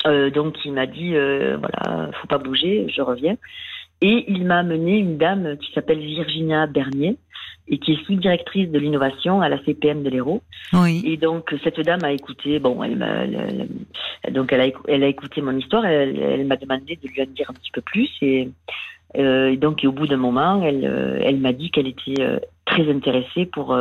euh, 0.08 0.30
donc 0.30 0.56
il 0.66 0.74
m'a 0.74 0.86
dit 0.86 1.16
euh, 1.16 1.58
voilà, 1.58 2.12
faut 2.22 2.28
pas 2.28 2.38
bouger, 2.38 2.88
je 2.94 3.02
reviens. 3.02 3.36
Et 4.02 4.26
il 4.30 4.46
m'a 4.46 4.60
amené 4.60 4.98
une 4.98 5.18
dame 5.18 5.58
qui 5.58 5.74
s'appelle 5.74 6.00
Virginia 6.00 6.68
Bernier 6.68 7.18
et 7.68 7.78
qui 7.80 7.92
est 7.92 8.06
sous-directrice 8.06 8.70
de 8.70 8.80
l'innovation 8.80 9.42
à 9.42 9.50
la 9.50 9.62
CPM 9.64 10.04
de 10.04 10.10
l'Hérault. 10.10 10.42
Oui. 10.72 11.04
Et 11.06 11.18
donc 11.18 11.54
cette 11.64 11.82
dame 11.82 12.04
a 12.04 12.12
écouté, 12.12 12.60
bon, 12.60 12.82
elle 12.82 12.96
m'a, 12.96 13.26
donc 14.32 14.54
elle 14.54 14.62
a, 14.62 14.68
elle 14.88 15.04
a 15.04 15.08
écouté 15.08 15.42
mon 15.42 15.56
histoire, 15.56 15.86
elle, 15.86 16.18
elle 16.18 16.48
m'a 16.48 16.56
demandé 16.56 16.98
de 17.02 17.08
lui 17.10 17.22
en 17.22 17.26
dire 17.26 17.50
un 17.50 17.54
petit 17.54 17.72
peu 17.72 17.82
plus 17.82 18.10
et 18.22 18.50
euh, 19.18 19.56
donc 19.58 19.82
au 19.84 19.92
bout 19.92 20.08
d'un 20.08 20.18
moment, 20.18 20.64
elle, 20.64 20.86
euh, 20.86 21.20
elle 21.22 21.38
m'a 21.38 21.52
dit 21.52 21.70
qu'elle 21.70 21.88
était 21.88 22.40
très 22.66 22.90
intéressée 22.90 23.46
pour 23.46 23.78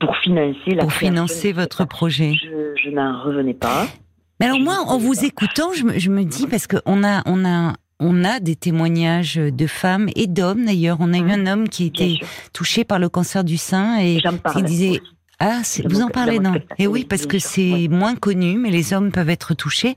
pour 0.00 0.16
financer 0.16 0.74
la 0.74 0.82
pour 0.82 0.92
financer 0.92 1.52
votre 1.52 1.84
projet. 1.84 2.34
Je, 2.34 2.74
je 2.82 2.90
n'en 2.90 3.22
revenais 3.22 3.54
pas. 3.54 3.86
Mais 4.40 4.46
alors 4.46 4.60
moi, 4.60 4.80
en 4.86 4.98
vous 4.98 5.24
écoutant, 5.24 5.72
je 5.72 5.84
me, 5.84 5.98
je 5.98 6.10
me 6.10 6.24
dis 6.24 6.46
parce 6.46 6.66
que 6.66 6.76
on 6.86 7.04
a 7.04 7.22
on 7.26 7.44
a 7.44 7.74
on 7.98 8.24
a 8.24 8.40
des 8.40 8.56
témoignages 8.56 9.36
de 9.36 9.66
femmes 9.66 10.08
et 10.14 10.26
d'hommes 10.26 10.66
d'ailleurs. 10.66 10.98
On 11.00 11.14
a 11.14 11.18
eu 11.18 11.22
mmh. 11.22 11.30
un 11.30 11.46
homme 11.46 11.68
qui 11.68 11.84
a 11.84 11.86
été 11.86 12.20
touché 12.52 12.84
par 12.84 12.98
le 12.98 13.08
cancer 13.08 13.44
du 13.44 13.56
sein 13.56 13.98
et 13.98 14.20
qui 14.52 14.62
disait 14.62 15.00
ah, 15.38 15.60
vous 15.84 16.00
en 16.00 16.08
parlez 16.08 16.38
non 16.38 16.54
Et 16.54 16.84
eh 16.84 16.86
oui, 16.86 17.04
parce 17.04 17.26
que 17.26 17.38
c'est 17.38 17.88
moins 17.90 18.14
connu, 18.14 18.56
mais 18.56 18.70
les 18.70 18.94
hommes 18.94 19.12
peuvent 19.12 19.28
être 19.28 19.52
touchés. 19.52 19.94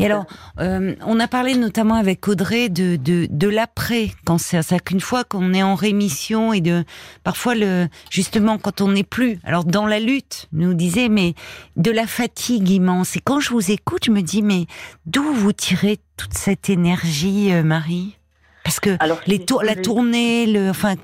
Et 0.00 0.06
alors, 0.06 0.26
euh, 0.58 0.96
on 1.06 1.20
a 1.20 1.28
parlé 1.28 1.54
notamment 1.54 1.94
avec 1.94 2.26
Audrey 2.26 2.68
de 2.68 2.96
de, 2.96 3.28
de 3.30 3.48
l'après 3.48 4.10
cancer, 4.24 4.64
c'est-à-dire 4.64 4.82
qu'une 4.82 5.00
fois 5.00 5.22
qu'on 5.22 5.54
est 5.54 5.62
en 5.62 5.76
rémission 5.76 6.52
et 6.52 6.60
de 6.60 6.84
parfois 7.22 7.54
le 7.54 7.86
justement 8.10 8.58
quand 8.58 8.80
on 8.80 8.88
n'est 8.88 9.04
plus, 9.04 9.38
alors 9.44 9.64
dans 9.64 9.86
la 9.86 10.00
lutte, 10.00 10.48
nous 10.52 10.74
disait 10.74 11.08
mais 11.08 11.34
de 11.76 11.92
la 11.92 12.08
fatigue 12.08 12.68
immense. 12.68 13.16
Et 13.16 13.20
quand 13.20 13.38
je 13.38 13.50
vous 13.50 13.70
écoute, 13.70 14.06
je 14.06 14.10
me 14.10 14.22
dis 14.22 14.42
mais 14.42 14.66
d'où 15.06 15.22
vous 15.22 15.52
tirez 15.52 16.00
toute 16.16 16.34
cette 16.34 16.68
énergie, 16.68 17.52
euh, 17.52 17.62
Marie? 17.62 18.16
Parce 18.64 18.80
que 18.80 18.96
les 19.28 19.44
la 19.62 19.76
tournée, 19.76 20.46
le 20.46 20.70
enfin 20.70 20.96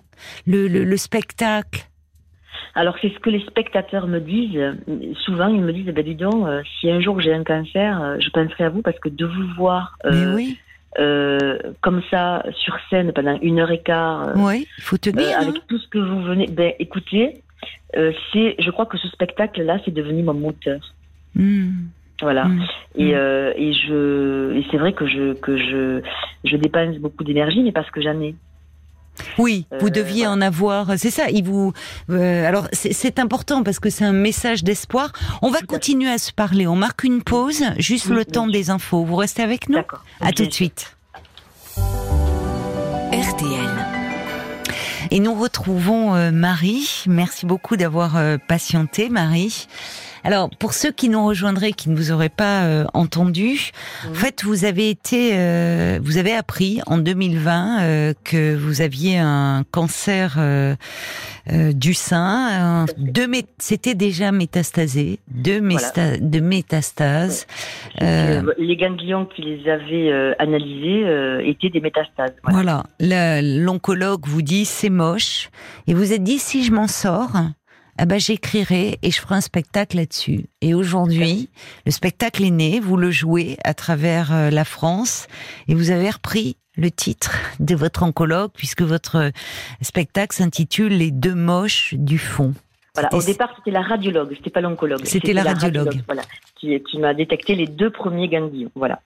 le, 0.45 0.66
le, 0.66 0.83
le 0.83 0.97
spectacle. 0.97 1.88
Alors 2.76 2.95
c'est 3.00 3.09
ce 3.09 3.18
que 3.18 3.30
les 3.30 3.40
spectateurs 3.40 4.06
me 4.06 4.21
disent. 4.21 4.76
Souvent 5.25 5.49
ils 5.49 5.62
me 5.62 5.73
disent, 5.73 5.87
ben 5.87 6.04
dis 6.04 6.14
donc, 6.14 6.47
euh, 6.47 6.62
si 6.78 6.90
un 6.90 7.00
jour 7.00 7.18
j'ai 7.21 7.33
un 7.33 7.42
cancer, 7.42 8.02
euh, 8.02 8.16
je 8.21 8.28
penserai 8.28 8.64
à 8.64 8.68
vous 8.68 8.83
parce 8.83 8.99
que 8.99 9.09
de 9.09 9.25
vous 9.25 9.49
voir 9.56 9.97
euh, 10.99 11.59
comme 11.80 12.02
ça 12.11 12.45
sur 12.52 12.76
scène 12.90 13.12
pendant 13.12 13.38
une 13.40 13.61
heure 13.61 13.71
et 13.71 13.80
quart, 13.80 14.33
oui, 14.37 14.68
il 14.76 14.85
faut 14.85 14.99
tenir, 14.99 15.38
avec 15.38 15.56
hein. 15.56 15.61
tout 15.66 15.78
ce 15.78 15.88
que 15.88 15.99
vous 15.99 16.23
venez, 16.23 16.49
ben 16.49 16.75
écoutez, 16.78 17.42
c'est, 17.95 18.56
je 18.59 18.71
crois 18.71 18.85
que 18.85 18.99
ce 18.99 19.09
spectacle-là, 19.09 19.78
c'est 19.87 19.95
devenu 19.95 20.23
mon 20.23 20.35
moteur. 20.35 20.80
Hmm. 21.35 21.88
Voilà. 22.21 22.45
Hmm. 22.45 22.62
Et, 22.95 23.14
hmm. 23.14 23.52
et 23.56 23.73
je 23.73 24.54
et 24.54 24.66
c'est 24.71 24.76
vrai 24.76 24.92
que 24.92 25.06
je 25.06 25.33
que 25.33 25.56
je 25.56 26.02
je 26.45 26.56
dépense 26.59 26.97
beaucoup 26.99 27.25
d'énergie, 27.25 27.62
mais 27.62 27.73
parce 27.73 27.90
que 27.90 28.02
j'en 28.02 28.21
ai. 28.21 28.35
Oui, 29.39 29.67
vous 29.81 29.89
euh, 29.89 29.91
deviez 29.91 30.27
en 30.27 30.41
avoir. 30.41 30.99
C'est 30.99 31.11
ça. 31.11 31.31
Il 31.31 31.45
vous. 31.45 31.73
Euh, 32.11 32.47
alors 32.47 32.69
c'est 32.73 33.19
important 33.19 33.63
parce 33.63 33.79
que 33.79 33.91
c'est 33.91 34.05
un 34.05 34.13
message 34.13 34.65
d'espoir. 34.65 35.13
On 35.43 35.51
va 35.51 35.61
continuer 35.63 36.11
à 36.11 36.19
se 36.19 36.33
parler. 36.33 36.67
On 36.67 36.77
marque 36.77 37.05
une 37.05 37.23
pause, 37.23 37.63
juste 37.79 38.09
le 38.09 38.25
temps 38.25 38.47
des 38.47 38.71
infos. 38.71 39.05
Vous 39.05 39.17
restez 39.17 39.43
avec 39.43 39.69
nous? 39.69 39.77
D'accord. 39.77 40.05
À 40.21 40.33
tout 40.33 40.47
de 40.47 40.53
suite. 40.53 40.97
RTL. 43.13 43.87
Et 45.11 45.21
nous 45.21 45.35
retrouvons 45.35 46.15
euh, 46.15 46.31
Marie. 46.33 47.05
Merci 47.07 47.47
beaucoup 47.47 47.77
d'avoir 47.77 48.19
patienté, 48.49 49.09
Marie. 49.09 49.67
Alors, 50.25 50.51
pour 50.51 50.73
ceux 50.73 50.93
qui 50.93 51.09
nous 51.09 51.25
rejoindraient, 51.25 51.73
qui 51.73 51.91
ne 51.91 51.97
vous 51.97 52.13
auraient 52.13 52.29
pas 52.29 52.65
euh, 52.65 52.85
entendu, 52.95 53.71
en 54.09 54.15
fait, 54.15 54.45
vous 54.45 54.65
avez 54.65 54.91
été, 54.91 55.31
euh, 55.35 55.99
vous 56.03 56.19
avez 56.19 56.33
appris 56.33 56.81
en 56.87 56.99
2020 56.99 57.81
euh, 57.81 58.15
que 58.25 58.55
vous 58.55 58.81
aviez 58.81 59.19
un 59.19 59.65
cancer 59.71 60.39
du 61.49 61.95
sein. 61.95 62.87
Deux 62.97 63.27
c'était 63.59 63.95
déjà 63.95 64.33
métastasé, 64.33 65.19
deux, 65.29 65.61
de 65.61 66.41
métastases. 66.41 67.47
les 68.01 68.77
ganglions 68.77 69.27
qui 69.27 69.43
les 69.43 69.69
avaient 69.69 70.35
analysés 70.39 71.05
étaient 71.45 71.71
des 71.71 71.81
métastases. 71.81 72.35
Voilà. 72.43 72.85
voilà. 72.99 73.43
L'oncologue 73.43 74.27
vous 74.27 74.43
dit 74.43 74.65
c'est 74.65 74.91
moche, 74.91 75.51
et 75.87 75.95
vous 75.95 76.13
êtes 76.13 76.23
dit 76.23 76.39
si 76.39 76.65
je 76.65 76.73
m'en 76.73 76.89
sors 76.89 77.33
ah 77.99 78.07
ben 78.07 78.21
j'écrirai 78.21 78.99
et 79.03 79.11
je 79.11 79.21
ferai 79.21 79.37
un 79.37 79.41
spectacle 79.41 79.97
là-dessus. 79.97 80.47
Et 80.61 80.75
aujourd'hui, 80.75 81.49
le 81.87 81.93
spectacle 81.93 82.45
est 82.45 82.50
né, 82.50 82.81
vous 82.81 82.97
le 82.97 83.11
jouez 83.11 83.57
à 83.65 83.75
travers 83.75 84.33
euh, 84.33 84.50
la 84.50 84.65
France 84.65 85.26
et 85.69 85.75
vous 85.75 85.91
avez 85.91 86.11
repris 86.11 86.57
le 86.76 86.91
titre 86.91 87.35
de 87.59 87.75
votre 87.75 88.03
oncologue 88.03 88.50
puisque 88.55 88.83
votre 88.83 89.30
spectacle 89.80 90.37
s'intitule 90.37 90.93
Les 90.93 91.11
deux 91.11 91.35
moches 91.35 91.95
du 91.95 92.19
fond. 92.19 92.54
Voilà, 92.95 93.11
au 93.13 93.23
départ, 93.23 93.52
c'était 93.56 93.71
la 93.71 93.82
radiologue, 93.82 94.35
c'était 94.37 94.50
pas 94.50 94.63
l'oncologue. 94.63 95.04
C'était 95.04 95.35
la, 95.35 95.43
radiologue. 95.43 96.00
voilà, 96.06 96.23
qui, 96.59 96.82
qui 96.82 96.99
m'a 96.99 97.13
détecté 97.13 97.54
les 97.54 97.67
deux 97.67 97.91
premiers 97.91 98.28
ganglions. 98.28 98.71
Voilà. 98.75 99.00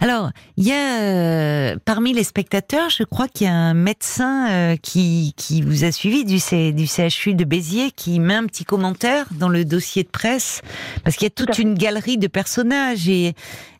Alors, 0.00 0.30
il 0.56 0.66
y 0.66 0.72
a 0.72 1.00
euh, 1.00 1.76
parmi 1.84 2.12
les 2.12 2.24
spectateurs, 2.24 2.90
je 2.90 3.04
crois 3.04 3.28
qu'il 3.28 3.46
y 3.46 3.50
a 3.50 3.54
un 3.54 3.74
médecin 3.74 4.50
euh, 4.50 4.76
qui, 4.76 5.34
qui 5.36 5.62
vous 5.62 5.84
a 5.84 5.92
suivi 5.92 6.24
du, 6.24 6.38
C, 6.38 6.72
du 6.72 6.86
CHU 6.86 7.34
de 7.34 7.44
Béziers 7.44 7.90
qui 7.90 8.20
met 8.20 8.34
un 8.34 8.46
petit 8.46 8.64
commentaire 8.64 9.26
dans 9.32 9.48
le 9.48 9.64
dossier 9.64 10.02
de 10.02 10.08
presse 10.08 10.62
parce 11.04 11.16
qu'il 11.16 11.26
y 11.26 11.26
a 11.26 11.30
toute 11.30 11.58
une 11.58 11.74
galerie 11.74 12.18
de 12.18 12.26
personnages 12.26 13.08
et, 13.08 13.34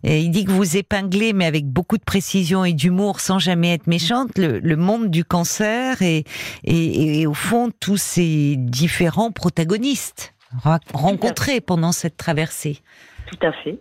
il 0.05 0.33
dit 0.33 0.45
que 0.45 0.51
vous 0.51 0.77
épinglez, 0.77 1.33
mais 1.33 1.47
avec 1.47 1.65
beaucoup 1.65 1.97
de 1.97 2.03
précision 2.03 2.65
et 2.65 2.73
d'humour, 2.73 3.21
sans 3.21 3.39
jamais 3.39 3.73
être 3.73 3.87
méchante, 3.87 4.37
le, 4.37 4.75
monde 4.75 5.11
du 5.11 5.25
cancer 5.25 6.03
et, 6.03 6.25
et, 6.65 7.21
et, 7.21 7.27
au 7.29 7.35
fond 7.35 7.71
tous 7.79 7.99
ces 7.99 8.57
différents 8.59 9.31
protagonistes 9.31 10.35
rencontrés 10.93 11.61
pendant 11.61 11.93
cette 11.93 12.17
traversée. 12.17 12.81
Tout 13.27 13.47
à 13.47 13.53
fait. 13.53 13.79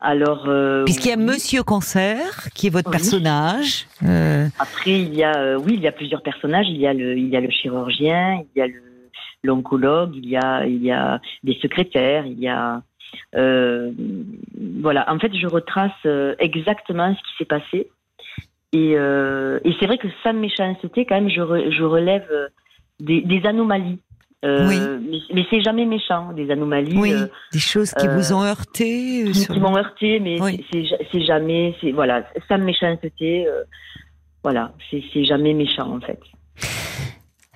Alors, 0.00 0.44
euh, 0.46 0.84
puisqu'il 0.84 1.08
y 1.08 1.12
a 1.12 1.16
Monsieur 1.16 1.64
Cancer 1.64 2.48
qui 2.54 2.68
est 2.68 2.70
votre 2.70 2.90
personnage. 2.90 3.86
Euh... 4.04 4.46
Après, 4.60 5.00
il 5.00 5.12
y 5.12 5.24
a 5.24 5.36
euh, 5.36 5.58
oui, 5.58 5.74
il 5.74 5.80
y 5.80 5.88
a 5.88 5.92
plusieurs 5.92 6.22
personnages. 6.22 6.66
Il 6.68 6.76
y 6.76 6.86
a 6.86 6.94
le, 6.94 7.18
il 7.18 7.28
y 7.28 7.36
a 7.36 7.40
le 7.40 7.50
chirurgien, 7.50 8.44
il 8.54 8.58
y 8.58 8.62
a 8.62 8.68
l'oncologue, 9.42 10.14
il 10.14 10.28
y 10.28 10.36
a 10.36 10.64
il 10.66 10.84
y 10.84 10.92
a 10.92 11.20
des 11.42 11.58
secrétaires, 11.60 12.26
il 12.26 12.38
y 12.38 12.46
a 12.46 12.82
euh, 13.34 13.90
voilà. 14.80 15.04
En 15.12 15.18
fait, 15.18 15.34
je 15.34 15.48
retrace 15.48 15.90
euh, 16.06 16.36
exactement 16.38 17.12
ce 17.14 17.18
qui 17.18 17.36
s'est 17.38 17.44
passé. 17.44 17.88
Et, 18.72 18.92
et 18.92 19.76
c'est 19.80 19.86
vrai 19.86 19.96
que 19.96 20.08
sans 20.22 20.34
méchanceté, 20.34 21.06
quand 21.06 21.14
même, 21.14 21.30
je, 21.30 21.70
je 21.70 21.82
relève 21.82 22.28
des, 23.00 23.22
des 23.22 23.46
anomalies. 23.46 23.98
Euh, 24.44 24.68
oui. 25.00 25.20
Mais, 25.34 25.44
c'est 25.50 25.62
jamais 25.62 25.84
méchant, 25.84 26.32
des 26.32 26.50
anomalies. 26.50 26.96
Oui, 26.96 27.12
euh, 27.12 27.26
des 27.52 27.58
choses 27.58 27.92
qui 27.92 28.06
vous 28.06 28.32
ont 28.32 28.44
heurté. 28.44 29.24
Euh, 29.26 29.32
qui, 29.32 29.58
m'ont 29.58 29.76
heurté, 29.76 30.20
mais 30.20 30.38
c'est 30.72 31.22
jamais, 31.22 31.74
voilà, 31.92 32.24
sans 32.48 32.58
méchanceté. 32.58 33.46
voilà, 34.44 34.72
c'est 34.90 35.24
jamais 35.24 35.54
méchant 35.54 35.96
en 35.96 36.00
fait. 36.00 36.20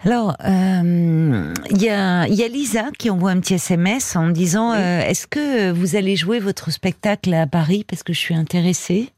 Alors, 0.05 0.35
il 0.43 1.81
y, 1.81 1.89
a, 1.89 2.27
y 2.27 2.43
a 2.43 2.49
Lisa 2.49 2.87
qui 2.99 3.09
envoie 3.09 3.31
un 3.31 3.39
petit 3.39 3.55
SMS 3.55 4.17
en 4.17 4.31
disant 4.31 4.75
Est-ce 4.75 5.29
que 5.29 5.71
vous 5.71 5.95
allez 5.95 6.17
jouer 6.17 6.41
votre 6.41 6.73
spectacle 6.73 7.33
à 7.33 7.47
Paris 7.47 7.85
Parce 7.89 8.03
que 8.03 8.13
je 8.13 8.19
suis 8.19 8.35
intéressée? 8.35 9.11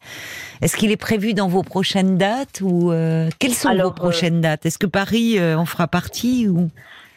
Est-ce 0.61 0.77
qu'il 0.77 0.91
est 0.91 0.99
prévu 0.99 1.33
dans 1.33 1.49
vos 1.49 1.63
prochaines 1.63 2.19
dates 2.19 2.61
ou 2.61 2.93
Quelles 3.39 3.55
sont 3.55 3.75
vos 3.75 3.93
prochaines 3.93 4.43
dates? 4.43 4.67
Est-ce 4.67 4.77
que 4.77 4.87
Paris 4.87 5.43
en 5.43 5.65
fera 5.65 5.89
partie 5.89 6.47
ou? 6.47 6.69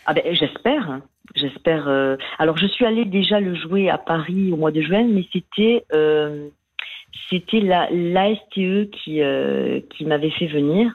Ah 0.07 0.13
ben, 0.13 0.23
j'espère. 0.33 1.01
J'espère. 1.35 1.89
Euh, 1.89 2.15
alors, 2.39 2.57
je 2.57 2.65
suis 2.65 2.85
allée 2.85 3.03
déjà 3.03 3.41
le 3.41 3.53
jouer 3.55 3.89
à 3.89 3.97
Paris 3.97 4.51
au 4.53 4.55
mois 4.55 4.71
de 4.71 4.81
juin, 4.81 5.05
mais 5.05 5.25
c'était 5.33 5.83
euh, 5.93 6.47
c'était 7.29 7.59
la 7.59 7.89
l'ASTE 7.91 8.89
qui 8.91 9.21
euh, 9.21 9.81
qui 9.91 10.05
m'avait 10.05 10.31
fait 10.31 10.47
venir 10.47 10.93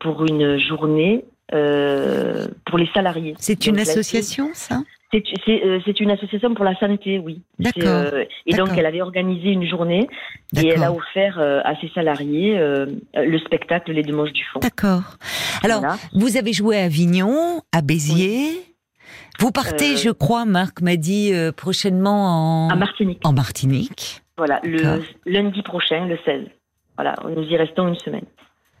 pour 0.00 0.24
une 0.26 0.58
journée 0.58 1.24
pour 1.50 2.78
les 2.78 2.88
salariés. 2.94 3.34
C'est 3.38 3.66
une 3.66 3.78
association, 3.78 4.50
ça 4.54 4.82
c'est 5.10 6.00
une 6.00 6.10
association 6.10 6.52
pour 6.52 6.66
la 6.66 6.78
santé, 6.78 7.18
oui. 7.18 7.40
D'accord. 7.58 8.12
et 8.44 8.54
donc, 8.54 8.68
elle 8.76 8.84
avait 8.84 9.00
organisé 9.00 9.48
une 9.52 9.66
journée 9.66 10.06
et 10.54 10.68
elle 10.68 10.82
a 10.82 10.92
offert 10.92 11.38
à 11.38 11.74
ses 11.80 11.88
salariés 11.94 12.58
le 13.14 13.38
spectacle 13.38 13.92
Les 13.92 14.02
Deux 14.02 14.30
du 14.30 14.44
Fond. 14.52 14.60
D'accord. 14.60 15.16
Alors, 15.62 15.82
vous 16.12 16.36
avez 16.36 16.52
joué 16.52 16.78
à 16.78 16.84
Avignon, 16.84 17.62
à 17.72 17.80
Béziers. 17.80 18.68
Vous 19.38 19.52
partez, 19.52 19.92
euh, 19.92 19.96
je 19.96 20.10
crois, 20.10 20.44
Marc 20.44 20.80
m'a 20.80 20.96
dit 20.96 21.32
euh, 21.32 21.52
prochainement 21.52 22.66
en... 22.66 22.70
À 22.70 22.76
Martinique. 22.76 23.20
En 23.24 23.32
Martinique. 23.32 24.22
Voilà, 24.36 24.60
le 24.64 25.00
lundi 25.26 25.62
prochain, 25.62 26.06
le 26.06 26.18
16. 26.24 26.46
Voilà, 26.96 27.14
nous 27.24 27.44
y 27.44 27.56
restons 27.56 27.86
une 27.86 27.98
semaine. 27.98 28.24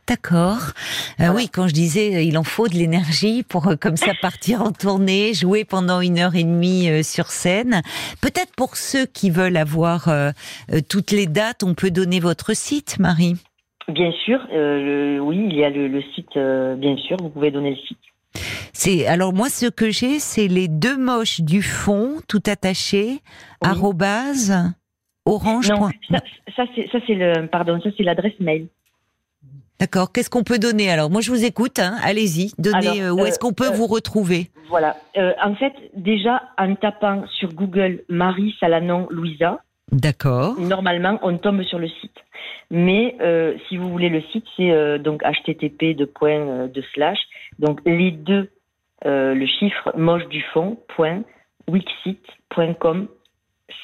D'accord. 0.08 0.72
Euh, 1.20 1.28
oui, 1.34 1.48
quand 1.52 1.68
je 1.68 1.74
disais 1.74 2.26
il 2.26 2.38
en 2.38 2.44
faut 2.44 2.66
de 2.66 2.74
l'énergie 2.74 3.42
pour 3.42 3.74
comme 3.80 3.96
ça 3.96 4.12
partir 4.22 4.62
en 4.62 4.72
tournée, 4.72 5.34
jouer 5.34 5.64
pendant 5.64 6.00
une 6.00 6.18
heure 6.18 6.34
et 6.34 6.44
demie 6.44 7.04
sur 7.04 7.26
scène. 7.26 7.82
Peut-être 8.22 8.54
pour 8.56 8.76
ceux 8.76 9.06
qui 9.06 9.30
veulent 9.30 9.56
avoir 9.58 10.08
toutes 10.88 11.10
les 11.10 11.26
dates, 11.26 11.62
on 11.62 11.74
peut 11.74 11.90
donner 11.90 12.20
votre 12.20 12.54
site, 12.54 12.98
Marie. 12.98 13.36
Bien 13.88 14.12
sûr, 14.12 14.46
euh, 14.52 15.18
oui, 15.18 15.46
il 15.50 15.56
y 15.56 15.64
a 15.64 15.70
le, 15.70 16.02
site, 16.14 16.36
euh, 16.36 16.76
bien 16.76 16.96
sûr, 16.98 17.16
vous 17.22 17.30
pouvez 17.30 17.50
donner 17.50 17.70
le 17.70 17.76
site. 17.76 17.98
C'est 18.74 19.06
alors 19.06 19.32
moi 19.32 19.48
ce 19.48 19.66
que 19.66 19.90
j'ai, 19.90 20.18
c'est 20.18 20.46
les 20.46 20.68
deux 20.68 20.98
moches 20.98 21.40
du 21.40 21.62
fond, 21.62 22.16
tout 22.28 22.42
attaché, 22.46 23.20
arrobase 23.62 24.52
orange. 25.24 25.70
Non, 25.70 25.88
ça, 26.54 26.64
c'est 26.74 27.14
le 27.14 27.46
pardon, 27.46 27.80
ça 27.82 27.88
c'est 27.96 28.02
l'adresse 28.02 28.38
mail. 28.40 28.68
D'accord. 29.80 30.12
Qu'est-ce 30.12 30.30
qu'on 30.30 30.44
peut 30.44 30.58
donner 30.58 30.90
alors? 30.90 31.10
Moi, 31.10 31.20
je 31.20 31.30
vous 31.30 31.44
écoute. 31.44 31.78
Hein. 31.78 31.96
Allez-y. 32.02 32.52
Donnez. 32.58 33.02
Alors, 33.02 33.18
où 33.18 33.26
est-ce 33.26 33.36
euh, 33.36 33.38
qu'on 33.40 33.52
peut 33.52 33.68
euh, 33.68 33.76
vous 33.76 33.86
retrouver? 33.86 34.50
Voilà. 34.68 34.96
Euh, 35.16 35.32
en 35.42 35.54
fait, 35.54 35.72
déjà, 35.94 36.42
en 36.58 36.74
tapant 36.74 37.26
sur 37.38 37.52
Google 37.54 38.02
Marie 38.08 38.54
Salanon 38.60 39.06
Louisa, 39.10 39.60
D'accord. 39.92 40.58
normalement, 40.58 41.18
on 41.22 41.38
tombe 41.38 41.62
sur 41.62 41.78
le 41.78 41.88
site. 41.88 42.16
Mais 42.70 43.16
euh, 43.20 43.54
si 43.68 43.76
vous 43.76 43.88
voulez 43.88 44.10
le 44.10 44.20
site, 44.32 44.44
c'est 44.56 44.70
euh, 44.70 44.98
donc 44.98 45.22
http 45.22 45.96
de 45.96 46.04
point 46.04 46.38
euh, 46.38 46.68
de 46.68 46.82
slash 46.92 47.18
donc 47.58 47.80
les 47.86 48.10
deux 48.10 48.50
euh, 49.06 49.34
le 49.34 49.46
chiffre 49.46 49.92
moche 49.96 50.26
du 50.28 50.42
fond 50.52 50.76
point 50.88 51.22
wixit.com 51.68 53.08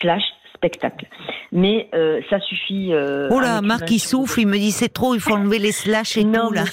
slash 0.01 0.23
spectacle. 0.65 1.07
Mais 1.53 1.89
euh, 1.95 2.21
ça 2.31 2.41
suffit. 2.41 2.93
Euh, 2.93 3.29
Oh 3.31 3.39
là, 3.41 3.61
Marc, 3.61 3.91
il 3.91 3.99
souffle. 3.99 4.41
Il 4.41 4.47
me 4.49 4.59
dit 4.59 4.73
c'est 4.73 4.89
trop. 4.93 5.15
Il 5.15 5.21
faut 5.21 5.35
enlever 5.35 5.59
les 5.59 5.73
slash 5.73 6.17
et 6.17 6.25
Non, 6.25 6.49
tout 6.49 6.55
là. 6.55 6.65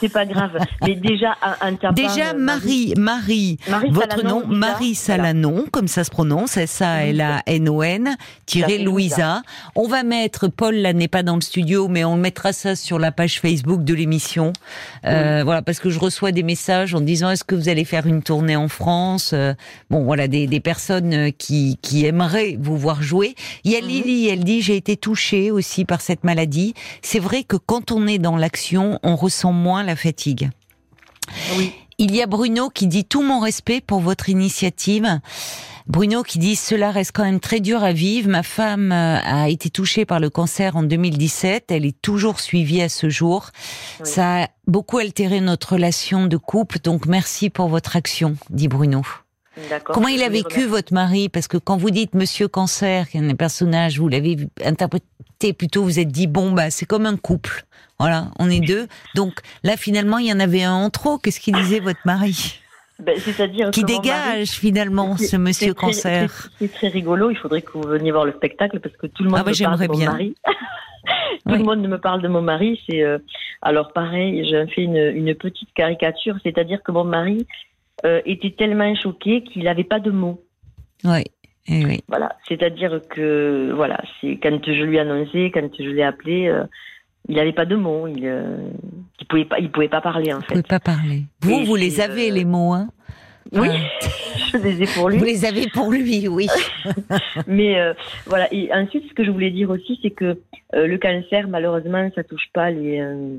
c'est 0.00 0.12
pas 0.12 0.26
grave. 0.26 0.58
Mais 0.86 0.94
déjà, 0.96 1.36
tapant, 1.80 1.92
Déjà, 1.92 2.30
euh, 2.30 2.38
Marie, 2.38 2.94
Marie, 2.96 3.58
Marie 3.68 3.90
votre 3.90 4.16
Salanon, 4.16 4.40
nom, 4.40 4.46
Louisa, 4.46 4.56
Marie 4.58 4.94
Salanon, 4.94 5.64
comme 5.70 5.88
ça 5.88 6.04
se 6.04 6.10
prononce, 6.10 6.56
S-A-L-A-N-O-N, 6.56 8.16
tiré 8.46 8.78
fait 8.78 8.78
Louisa. 8.78 9.42
On 9.76 9.86
va 9.86 10.02
mettre, 10.02 10.48
Paul 10.48 10.74
là 10.76 10.92
n'est 10.92 11.08
pas 11.08 11.22
dans 11.22 11.36
le 11.36 11.40
studio, 11.40 11.88
mais 11.88 12.04
on 12.04 12.16
mettra 12.16 12.52
ça 12.52 12.74
sur 12.76 12.98
la 12.98 13.12
page 13.12 13.40
Facebook 13.40 13.84
de 13.84 13.94
l'émission. 13.94 14.52
Euh, 15.06 15.42
Voilà, 15.44 15.62
parce 15.62 15.78
que 15.78 15.90
je 15.90 15.98
reçois 15.98 16.32
des 16.32 16.42
messages 16.42 16.94
en 16.94 17.00
disant 17.00 17.30
est-ce 17.30 17.44
que 17.44 17.54
vous 17.54 17.68
allez 17.68 17.84
faire 17.84 18.06
une 18.06 18.22
tournée 18.22 18.56
en 18.56 18.68
France 18.68 19.34
Bon, 19.90 20.02
voilà, 20.02 20.28
des, 20.28 20.46
des 20.46 20.60
personnes 20.60 21.32
qui, 21.32 21.78
qui 21.82 22.04
aimeraient 22.04 22.56
vous 22.60 22.76
voir 22.76 23.02
jouer. 23.02 23.27
Il 23.64 23.72
y 23.72 23.76
a 23.76 23.80
Mhm. 23.80 23.86
Lily, 23.88 24.28
elle 24.28 24.44
dit 24.44 24.62
j'ai 24.62 24.76
été 24.76 24.96
touchée 24.96 25.50
aussi 25.50 25.84
par 25.84 26.00
cette 26.00 26.24
maladie. 26.24 26.74
C'est 27.02 27.18
vrai 27.18 27.44
que 27.44 27.56
quand 27.56 27.92
on 27.92 28.06
est 28.06 28.18
dans 28.18 28.36
l'action, 28.36 28.98
on 29.02 29.16
ressent 29.16 29.52
moins 29.52 29.82
la 29.82 29.96
fatigue. 29.96 30.50
Oui. 31.56 31.72
Il 31.98 32.14
y 32.14 32.22
a 32.22 32.26
Bruno 32.26 32.70
qui 32.70 32.86
dit 32.86 33.04
tout 33.04 33.22
mon 33.22 33.40
respect 33.40 33.80
pour 33.80 34.00
votre 34.00 34.28
initiative. 34.28 35.20
Bruno 35.88 36.22
qui 36.22 36.38
dit 36.38 36.54
cela 36.54 36.90
reste 36.90 37.12
quand 37.12 37.24
même 37.24 37.40
très 37.40 37.60
dur 37.60 37.82
à 37.82 37.92
vivre. 37.92 38.28
Ma 38.28 38.42
femme 38.42 38.92
euh, 38.92 39.18
a 39.24 39.48
été 39.48 39.70
touchée 39.70 40.04
par 40.04 40.20
le 40.20 40.30
cancer 40.30 40.76
en 40.76 40.82
2017. 40.82 41.70
Elle 41.70 41.86
est 41.86 42.00
toujours 42.00 42.40
suivie 42.40 42.82
à 42.82 42.88
ce 42.88 43.08
jour. 43.08 43.50
Oui. 44.00 44.06
Ça 44.06 44.44
a 44.44 44.48
beaucoup 44.66 44.98
altéré 44.98 45.40
notre 45.40 45.72
relation 45.72 46.26
de 46.26 46.36
couple. 46.36 46.78
Donc 46.84 47.06
merci 47.06 47.50
pour 47.50 47.68
votre 47.68 47.96
action, 47.96 48.36
dit 48.50 48.68
Bruno. 48.68 49.02
Comment 49.84 50.08
il 50.08 50.22
a 50.22 50.28
vécu 50.28 50.64
votre 50.66 50.92
mari? 50.92 51.28
Parce 51.28 51.48
que 51.48 51.56
quand 51.56 51.76
vous 51.76 51.90
dites 51.90 52.14
Monsieur 52.14 52.48
Cancer, 52.48 53.08
qui 53.08 53.18
est 53.18 53.20
un 53.30 53.34
personnage, 53.34 53.98
vous 53.98 54.08
l'avez 54.08 54.36
interprété 54.64 55.52
plutôt, 55.52 55.82
vous 55.82 55.98
êtes 55.98 56.08
dit 56.08 56.26
bon 56.26 56.52
bah 56.52 56.70
c'est 56.70 56.86
comme 56.86 57.06
un 57.06 57.16
couple. 57.16 57.64
Voilà, 57.98 58.28
on 58.38 58.48
est 58.50 58.60
deux. 58.60 58.86
Donc 59.14 59.34
là 59.64 59.76
finalement 59.76 60.18
il 60.18 60.26
y 60.26 60.32
en 60.32 60.40
avait 60.40 60.62
un 60.62 60.74
en 60.74 60.90
trop. 60.90 61.18
Qu'est-ce 61.18 61.40
qu'il 61.40 61.54
disait 61.54 61.80
votre 61.80 62.00
mari? 62.04 62.60
Ben, 63.00 63.16
C'est-à-dire 63.18 63.70
Qui 63.70 63.82
mari- 63.82 64.00
dégage 64.00 64.48
finalement 64.50 65.16
ce 65.16 65.36
Monsieur 65.36 65.72
très- 65.74 65.86
Cancer. 65.86 66.50
c'est- 66.58 66.72
très 66.72 66.88
rigolo. 66.88 67.30
Il 67.30 67.36
faudrait 67.36 67.62
que 67.62 67.70
vous 67.72 67.82
veniez 67.86 68.10
voir 68.10 68.24
le 68.24 68.32
spectacle 68.32 68.80
parce 68.80 68.96
que 68.96 69.06
tout 69.06 69.22
le 69.22 69.30
monde 69.30 69.38
Ah 69.40 69.44
bah, 69.44 69.52
me 69.52 69.64
parle 69.64 69.78
de 69.80 69.86
mon 69.86 69.96
bien. 69.98 70.10
mari. 70.10 70.34
tout 71.46 71.52
Oui. 71.52 71.58
le 71.58 71.64
monde 71.64 71.86
me 71.88 71.98
parle 71.98 72.22
de 72.22 72.28
mon 72.28 72.42
mari. 72.42 72.80
C'est 72.88 73.02
euh, 73.02 73.18
alors 73.62 73.92
pareil. 73.92 74.44
J'ai 74.50 74.66
fait 74.74 74.82
une, 74.82 74.96
une 74.96 75.32
petite 75.36 75.72
caricature, 75.74 76.34
c'est-à-dire 76.42 76.82
que 76.82 76.90
mon 76.90 77.04
mari 77.04 77.46
euh, 78.04 78.20
était 78.26 78.50
tellement 78.56 78.94
choqué 78.94 79.42
qu'il 79.42 79.64
n'avait 79.64 79.84
pas 79.84 80.00
de 80.00 80.10
mots. 80.10 80.42
Oui, 81.04 81.22
eh 81.68 81.84
oui. 81.84 82.00
Voilà. 82.08 82.36
C'est-à-dire 82.48 83.00
que 83.10 83.72
voilà, 83.74 84.00
c'est 84.20 84.38
quand 84.42 84.58
je 84.64 84.82
lui 84.84 84.96
ai 84.96 85.00
annoncé, 85.00 85.50
quand 85.52 85.68
je 85.78 85.88
l'ai 85.90 86.02
appelé. 86.02 86.48
euh, 86.48 86.64
il 87.30 87.36
n'avait 87.36 87.52
pas 87.52 87.66
de 87.66 87.76
mots, 87.76 88.06
il, 88.06 88.24
euh, 88.24 88.56
il 89.20 89.26
pouvait 89.26 89.44
pas, 89.44 89.58
il 89.58 89.70
pouvait 89.70 89.88
pas 89.88 90.00
parler 90.00 90.32
en 90.32 90.36
Vous 90.38 90.42
pouvez 90.44 90.62
fait. 90.62 90.66
pas 90.68 90.80
parler. 90.80 91.24
Vous, 91.42 91.60
Et 91.60 91.64
vous 91.64 91.76
les 91.76 92.00
avez 92.00 92.30
euh, 92.30 92.34
les 92.34 92.44
mots, 92.46 92.72
hein? 92.72 92.88
Oui, 93.52 93.68
je 94.52 94.56
les 94.58 94.82
ai 94.82 94.86
pour 94.94 95.10
lui. 95.10 95.18
Vous 95.18 95.24
les 95.26 95.44
avez 95.44 95.66
pour 95.68 95.90
lui, 95.90 96.26
oui. 96.26 96.46
Mais 97.46 97.78
euh, 97.78 97.92
voilà. 98.26 98.48
Et 98.52 98.72
ensuite, 98.72 99.06
ce 99.08 99.14
que 99.14 99.24
je 99.24 99.30
voulais 99.30 99.50
dire 99.50 99.68
aussi, 99.68 99.98
c'est 100.00 100.10
que 100.10 100.38
euh, 100.74 100.86
le 100.86 100.96
cancer, 100.96 101.48
malheureusement, 101.48 102.08
ça 102.14 102.24
touche 102.24 102.48
pas 102.54 102.70
les 102.70 102.98
euh, 103.00 103.36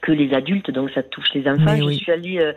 que 0.00 0.12
les 0.12 0.32
adultes, 0.32 0.70
donc 0.70 0.90
ça 0.92 1.02
touche 1.02 1.28
les 1.34 1.46
enfants. 1.46 1.72
Mais 1.72 1.78
je 1.80 1.84
oui. 1.84 1.96
suis 1.98 2.12
allée 2.12 2.38
euh, 2.38 2.52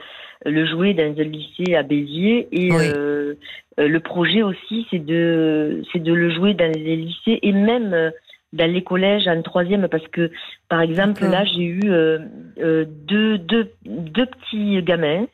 le 0.45 0.65
jouer 0.65 0.93
dans 0.93 1.03
un 1.19 1.23
lycée 1.23 1.75
à 1.75 1.83
Béziers 1.83 2.47
et 2.51 2.71
Oui. 2.71 2.85
euh, 2.93 3.33
euh, 3.79 3.87
le 3.87 3.99
projet 3.99 4.43
aussi, 4.43 4.87
c'est 4.91 5.03
de 5.03 5.81
c'est 5.91 6.01
de 6.03 6.13
le 6.13 6.29
jouer 6.31 6.53
dans 6.53 6.71
les 6.71 6.95
lycées 6.95 7.39
et 7.41 7.51
même 7.51 7.93
euh, 7.93 8.11
dans 8.53 8.71
les 8.71 8.83
collèges 8.83 9.27
en 9.27 9.41
troisième 9.41 9.87
parce 9.87 10.07
que 10.07 10.31
par 10.69 10.81
exemple 10.81 11.25
là 11.25 11.43
j'ai 11.45 11.63
eu 11.63 11.81
euh, 11.91 12.19
deux, 12.57 13.37
deux, 13.37 13.71
deux 13.85 14.25
petits 14.25 14.81
gamins 14.83 15.25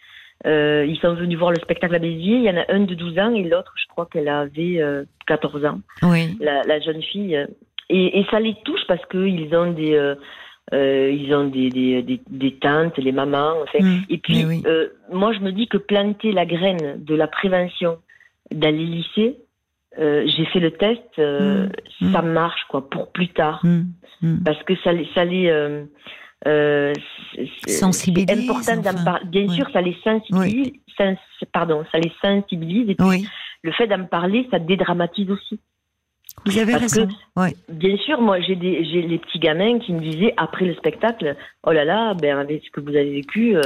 euh, 0.46 0.86
ils 0.88 0.98
sont 0.98 1.14
venus 1.14 1.38
voir 1.38 1.52
le 1.52 1.60
spectacle 1.60 1.96
à 1.96 2.00
Béziers. 2.00 2.36
Il 2.38 2.44
y 2.44 2.50
en 2.50 2.58
a 2.58 2.66
un 2.70 2.82
de 2.82 2.94
12 2.96 3.18
ans 3.20 3.34
et 3.34 3.44
l'autre, 3.44 3.74
je 3.78 3.88
crois 3.88 4.08
qu'elle 4.12 4.28
avait 4.28 4.82
euh, 4.82 5.04
14 5.28 5.64
ans, 5.64 5.80
Oui. 6.02 6.36
la, 6.42 6.64
la 6.64 6.80
jeune 6.82 7.02
fille. 7.02 7.38
Et, 7.90 8.20
et 8.20 8.26
ça 8.30 8.42
les 8.42 8.56
touche 8.66 8.82
parce 8.88 9.06
qu'ils 9.06 9.56
ont 9.56 9.72
des, 9.72 9.94
euh, 9.94 10.16
euh, 10.72 11.12
ils 11.12 11.34
ont 11.36 11.48
des, 11.48 11.70
des, 11.70 12.02
des, 12.02 12.22
des 12.30 12.56
tantes, 12.56 12.98
les 12.98 13.12
mamans. 13.12 13.56
Enfin. 13.64 13.84
Mm, 13.84 14.02
Et 14.10 14.18
puis, 14.18 14.46
oui. 14.46 14.64
euh, 14.66 14.90
moi, 15.12 15.34
je 15.34 15.40
me 15.40 15.52
dis 15.52 15.68
que 15.68 15.78
planter 15.78 16.32
la 16.32 16.46
graine 16.46 17.04
de 17.04 17.16
la 17.16 17.28
prévention 17.28 17.98
dans 18.54 18.74
les 18.74 18.86
lycées, 18.86 19.38
euh, 20.00 20.24
j'ai 20.26 20.46
fait 20.46 20.60
le 20.60 20.72
test, 20.72 21.02
Mm, 21.18 22.12
ça 22.14 22.22
marche 22.22 22.64
quoi 22.70 22.90
pour 22.90 23.12
plus 23.12 23.28
tard, 23.30 23.62
Mm, 23.66 24.38
parce 24.46 24.62
que 24.64 24.76
ça, 24.78 24.94
les- 24.94 25.08
ça 25.14 25.26
les 25.26 25.52
Sensibilise, 27.68 28.30
important 28.30 28.84
enfin. 28.84 29.20
Bien 29.26 29.48
Oui. 29.48 29.56
sûr, 29.56 29.70
ça 29.72 29.82
les 29.82 29.96
sensibilise. 30.04 30.72
sens- 30.98 31.18
pardon, 31.52 31.84
ça 31.92 32.00
les 32.00 32.12
sensibilise. 32.22 32.90
Et 32.90 32.96
puis, 32.96 33.28
le 33.64 33.72
fait 33.72 33.88
d'en 33.88 34.06
parler, 34.06 34.48
ça 34.52 34.60
dédramatise 34.60 35.30
aussi. 35.30 35.60
Vous 36.46 36.58
avez 36.58 36.74
Parce 36.74 36.94
raison. 36.94 37.08
Bien 37.70 37.98
sûr, 37.98 38.22
moi, 38.22 38.40
j'ai 38.42 38.56
des, 38.56 38.84
j'ai 38.86 39.02
les 39.02 39.18
petits 39.18 39.40
gamins 39.40 39.80
qui 39.80 39.94
me 39.94 40.00
disaient 40.02 40.34
après 40.38 40.66
le 40.66 40.74
spectacle, 40.76 41.36
oh 41.66 41.72
là 41.72 41.86
là, 41.86 42.14
ben 42.16 42.38
avec 42.38 42.64
ce 42.66 42.70
que 42.72 42.82
vous 42.82 42.90
avez 42.90 43.12
vécu, 43.12 43.56
euh, 43.56 43.62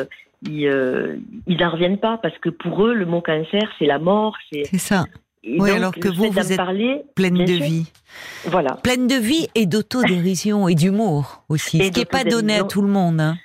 ils, 0.47 0.67
euh, 0.67 1.15
ils 1.47 1.58
n'en 1.58 1.71
reviennent 1.71 1.97
pas 1.97 2.19
parce 2.21 2.38
que 2.38 2.49
pour 2.49 2.86
eux, 2.86 2.93
le 2.93 3.06
mot 3.06 3.21
cancer, 3.21 3.67
c'est 3.80 3.86
la 3.88 3.97
mort, 3.99 4.36
c'est. 4.51 4.63
C'est 4.65 4.77
ça, 4.77 5.06
et 5.43 5.60
Oui, 5.60 5.69
donc, 5.69 5.77
alors 5.77 5.93
que 5.95 6.08
vous, 6.10 6.32
vous 6.32 6.51
êtes 6.51 6.58
parler, 6.58 7.01
pleine 7.15 7.43
de 7.45 7.47
sûr. 7.56 7.65
vie. 7.65 7.91
Voilà. 8.45 8.75
Pleine 8.84 9.08
de 9.08 9.15
vie 9.15 9.47
et 9.56 9.65
d'autodérision 9.65 10.67
et 10.67 10.75
d'humour 10.75 11.43
aussi. 11.49 11.77
Et 11.80 11.86
ce 11.86 11.91
qui 11.91 11.99
n'est 11.99 12.06
pas 12.06 12.23
donné 12.23 12.56
à 12.56 12.63
tout 12.63 12.82
le 12.82 12.88
monde. 12.89 13.19
hein. 13.21 13.38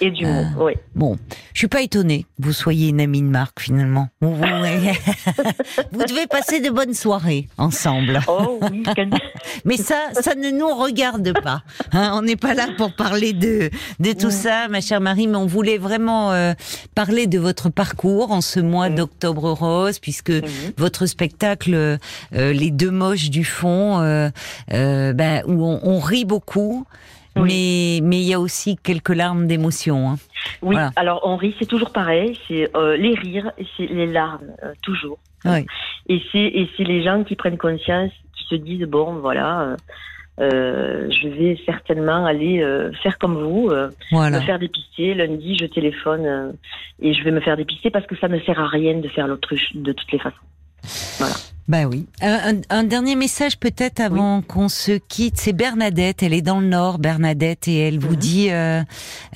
Et 0.00 0.10
du 0.10 0.24
Euh, 0.24 0.42
oui. 0.58 0.72
Bon, 0.94 1.16
je 1.54 1.58
suis 1.58 1.68
pas 1.68 1.82
étonnée 1.82 2.22
que 2.38 2.44
vous 2.46 2.52
soyez 2.52 2.88
une 2.88 3.00
amie 3.00 3.20
de 3.22 3.26
Marc 3.26 3.60
finalement. 3.60 4.08
Vous, 4.20 4.34
vous- 4.34 4.42
devez 6.06 6.26
passer 6.28 6.60
de 6.60 6.70
bonnes 6.70 6.94
soirées 6.94 7.48
ensemble. 7.58 8.20
Oh 8.28 8.58
oui, 8.70 8.82
Mais 9.64 9.76
ça, 9.76 9.96
ça 10.20 10.34
ne 10.34 10.50
nous 10.50 10.68
regarde 10.74 11.32
pas. 11.42 11.62
hein. 11.92 12.12
on 12.14 12.22
n'est 12.22 12.36
pas 12.36 12.54
là 12.54 12.68
pour 12.76 12.92
parler 12.94 13.32
de, 13.32 13.70
de 14.00 14.12
tout 14.12 14.28
Mm. 14.28 14.30
ça, 14.30 14.68
ma 14.68 14.80
chère 14.80 15.00
Marie, 15.00 15.26
mais 15.26 15.36
on 15.36 15.46
voulait 15.46 15.78
vraiment 15.78 16.32
euh, 16.32 16.52
parler 16.94 17.26
de 17.26 17.38
votre 17.38 17.68
parcours 17.70 18.30
en 18.30 18.40
ce 18.40 18.60
mois 18.60 18.88
Mm. 18.90 18.94
d'octobre 18.94 19.50
rose, 19.52 19.98
puisque 19.98 20.30
Mhm. 20.30 20.42
votre 20.76 21.06
spectacle, 21.06 21.74
euh, 21.74 21.96
Les 22.32 22.70
deux 22.70 22.90
moches 22.90 23.30
du 23.30 23.44
fond, 23.44 24.00
euh, 24.00 24.30
ben, 24.70 25.42
où 25.46 25.64
on, 25.64 25.80
on 25.82 25.98
rit 26.00 26.24
beaucoup, 26.24 26.84
mais 27.44 28.00
mais 28.02 28.16
il 28.20 28.26
y 28.28 28.34
a 28.34 28.40
aussi 28.40 28.76
quelques 28.76 29.14
larmes 29.14 29.46
d'émotion. 29.46 30.10
hein. 30.10 30.16
Oui, 30.62 30.74
Voilà. 30.74 30.90
alors 30.96 31.20
on 31.24 31.36
rit, 31.36 31.54
c'est 31.58 31.66
toujours 31.66 31.90
pareil, 31.92 32.38
c'est 32.48 32.74
euh, 32.76 32.96
les 32.96 33.14
rires 33.14 33.52
c'est 33.76 33.86
les 33.86 34.06
larmes, 34.06 34.52
euh, 34.64 34.72
toujours. 34.82 35.18
Ouais. 35.44 35.64
Et 36.08 36.20
c'est 36.32 36.38
et 36.38 36.68
c'est 36.76 36.84
les 36.84 37.02
gens 37.02 37.24
qui 37.24 37.36
prennent 37.36 37.58
conscience, 37.58 38.10
qui 38.36 38.44
se 38.48 38.54
disent 38.56 38.86
bon 38.86 39.14
voilà, 39.20 39.76
euh, 40.40 41.10
je 41.10 41.28
vais 41.28 41.58
certainement 41.66 42.24
aller 42.26 42.60
euh, 42.62 42.92
faire 43.02 43.18
comme 43.18 43.36
vous, 43.42 43.68
euh, 43.70 43.90
Voilà. 44.12 44.38
me 44.40 44.44
faire 44.46 44.58
dépister. 44.58 45.14
Lundi, 45.14 45.56
je 45.58 45.66
téléphone 45.66 46.54
et 47.00 47.12
je 47.14 47.22
vais 47.24 47.30
me 47.32 47.40
faire 47.40 47.56
dépister 47.56 47.90
parce 47.90 48.06
que 48.06 48.16
ça 48.16 48.28
ne 48.28 48.38
sert 48.40 48.58
à 48.60 48.68
rien 48.68 48.98
de 48.98 49.08
faire 49.08 49.26
l'autruche 49.28 49.74
de 49.74 49.92
toutes 49.92 50.12
les 50.12 50.18
façons. 50.18 50.36
Ben 51.68 51.84
oui. 51.86 52.06
Un, 52.22 52.60
un- 52.70 52.84
dernier 52.84 53.14
message 53.14 53.58
peut-être 53.58 54.00
avant 54.00 54.40
qu'on 54.40 54.70
se 54.70 54.92
quitte. 54.92 55.34
C'est 55.36 55.52
Bernadette. 55.52 56.22
Elle 56.22 56.32
est 56.32 56.40
dans 56.42 56.60
le 56.60 56.66
Nord, 56.66 56.98
Bernadette, 56.98 57.68
et 57.68 57.76
elle 57.80 57.98
vous 57.98 58.12
Mhm. 58.12 58.16
dit, 58.16 58.50
euh, 58.50 58.80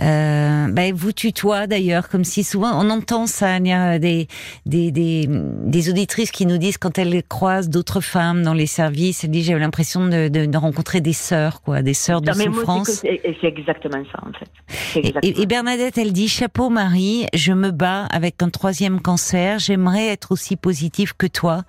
euh, 0.00 0.66
ben 0.68 0.78
elle 0.88 0.94
vous 0.94 1.12
tutoie 1.12 1.66
d'ailleurs, 1.66 2.08
comme 2.08 2.24
si 2.24 2.42
souvent 2.44 2.70
on 2.82 2.88
entend 2.88 3.26
ça. 3.26 3.58
Il 3.58 3.66
y 3.66 3.72
a 3.72 3.98
des 3.98 4.28
des 4.64 4.90
des, 4.90 5.28
des 5.28 5.90
auditrices 5.90 6.30
qui 6.30 6.46
nous 6.46 6.56
disent 6.56 6.78
quand 6.78 6.98
elles 6.98 7.22
croisent 7.28 7.68
d'autres 7.68 8.00
femmes 8.00 8.42
dans 8.42 8.54
les 8.54 8.66
services, 8.66 9.24
elles 9.24 9.30
disent 9.30 9.46
j'avais 9.46 9.60
l'impression 9.60 10.06
de, 10.06 10.28
de, 10.28 10.46
de 10.46 10.56
rencontrer 10.56 11.02
des 11.02 11.12
sœurs, 11.12 11.60
quoi, 11.62 11.82
des 11.82 11.94
sœurs 11.94 12.22
de 12.22 12.30
Non, 12.30 12.44
souffrance. 12.54 13.02
c'est 13.02 13.20
exactement 13.42 14.02
ça 14.10 14.20
en 14.26 14.32
fait. 14.32 14.98
Exactement. 14.98 15.20
et- 15.38 15.42
et 15.42 15.46
Bernadette, 15.46 15.98
elle 15.98 16.12
dit 16.14 16.28
chapeau 16.28 16.70
Marie, 16.70 17.26
je 17.34 17.52
me 17.52 17.70
bats 17.72 18.06
avec 18.06 18.42
un 18.42 18.48
troisième 18.48 19.00
cancer. 19.02 19.58
J'aimerais 19.58 20.06
être 20.08 20.32
aussi 20.32 20.56
positive 20.56 21.14
que 21.16 21.26
toi, 21.26 21.64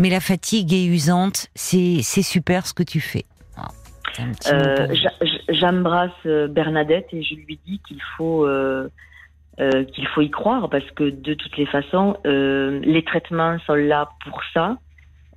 mais 0.00 0.10
la 0.10 0.18
fatigue 0.18 0.72
est 0.72 0.86
usante. 0.86 1.48
C'est 1.54 2.02
super 2.02 2.66
ce 2.66 2.74
que 2.74 2.82
tu 2.82 3.00
fais. 3.00 3.26
J'embrasse 5.48 6.26
Bernadette 6.48 7.06
et 7.12 7.22
je 7.22 7.34
lui 7.34 7.60
dis 7.66 7.80
qu'il 7.86 8.02
faut 8.16 8.48
qu'il 9.92 10.06
faut 10.08 10.22
y 10.22 10.30
croire 10.30 10.70
parce 10.70 10.90
que 10.92 11.10
de 11.10 11.34
toutes 11.34 11.56
les 11.58 11.66
façons, 11.66 12.16
les 12.24 13.04
traitements 13.04 13.58
sont 13.66 13.74
là 13.74 14.08
pour 14.24 14.40
ça. 14.52 14.78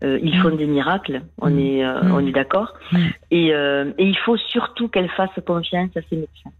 ils 0.01 0.39
font 0.41 0.51
mm. 0.51 0.57
des 0.57 0.65
miracles, 0.65 1.21
on 1.39 1.49
mm. 1.49 1.59
est, 1.59 1.83
mm. 1.83 2.11
on 2.11 2.25
est 2.25 2.31
d'accord. 2.31 2.73
Et, 3.31 3.49
et, 3.49 3.93
il 3.97 4.17
faut 4.17 4.37
surtout 4.37 4.87
qu'elle 4.87 5.09
fasse 5.09 5.29
confiance 5.45 5.91
à 5.97 6.01
ses 6.09 6.15
médecins. 6.15 6.51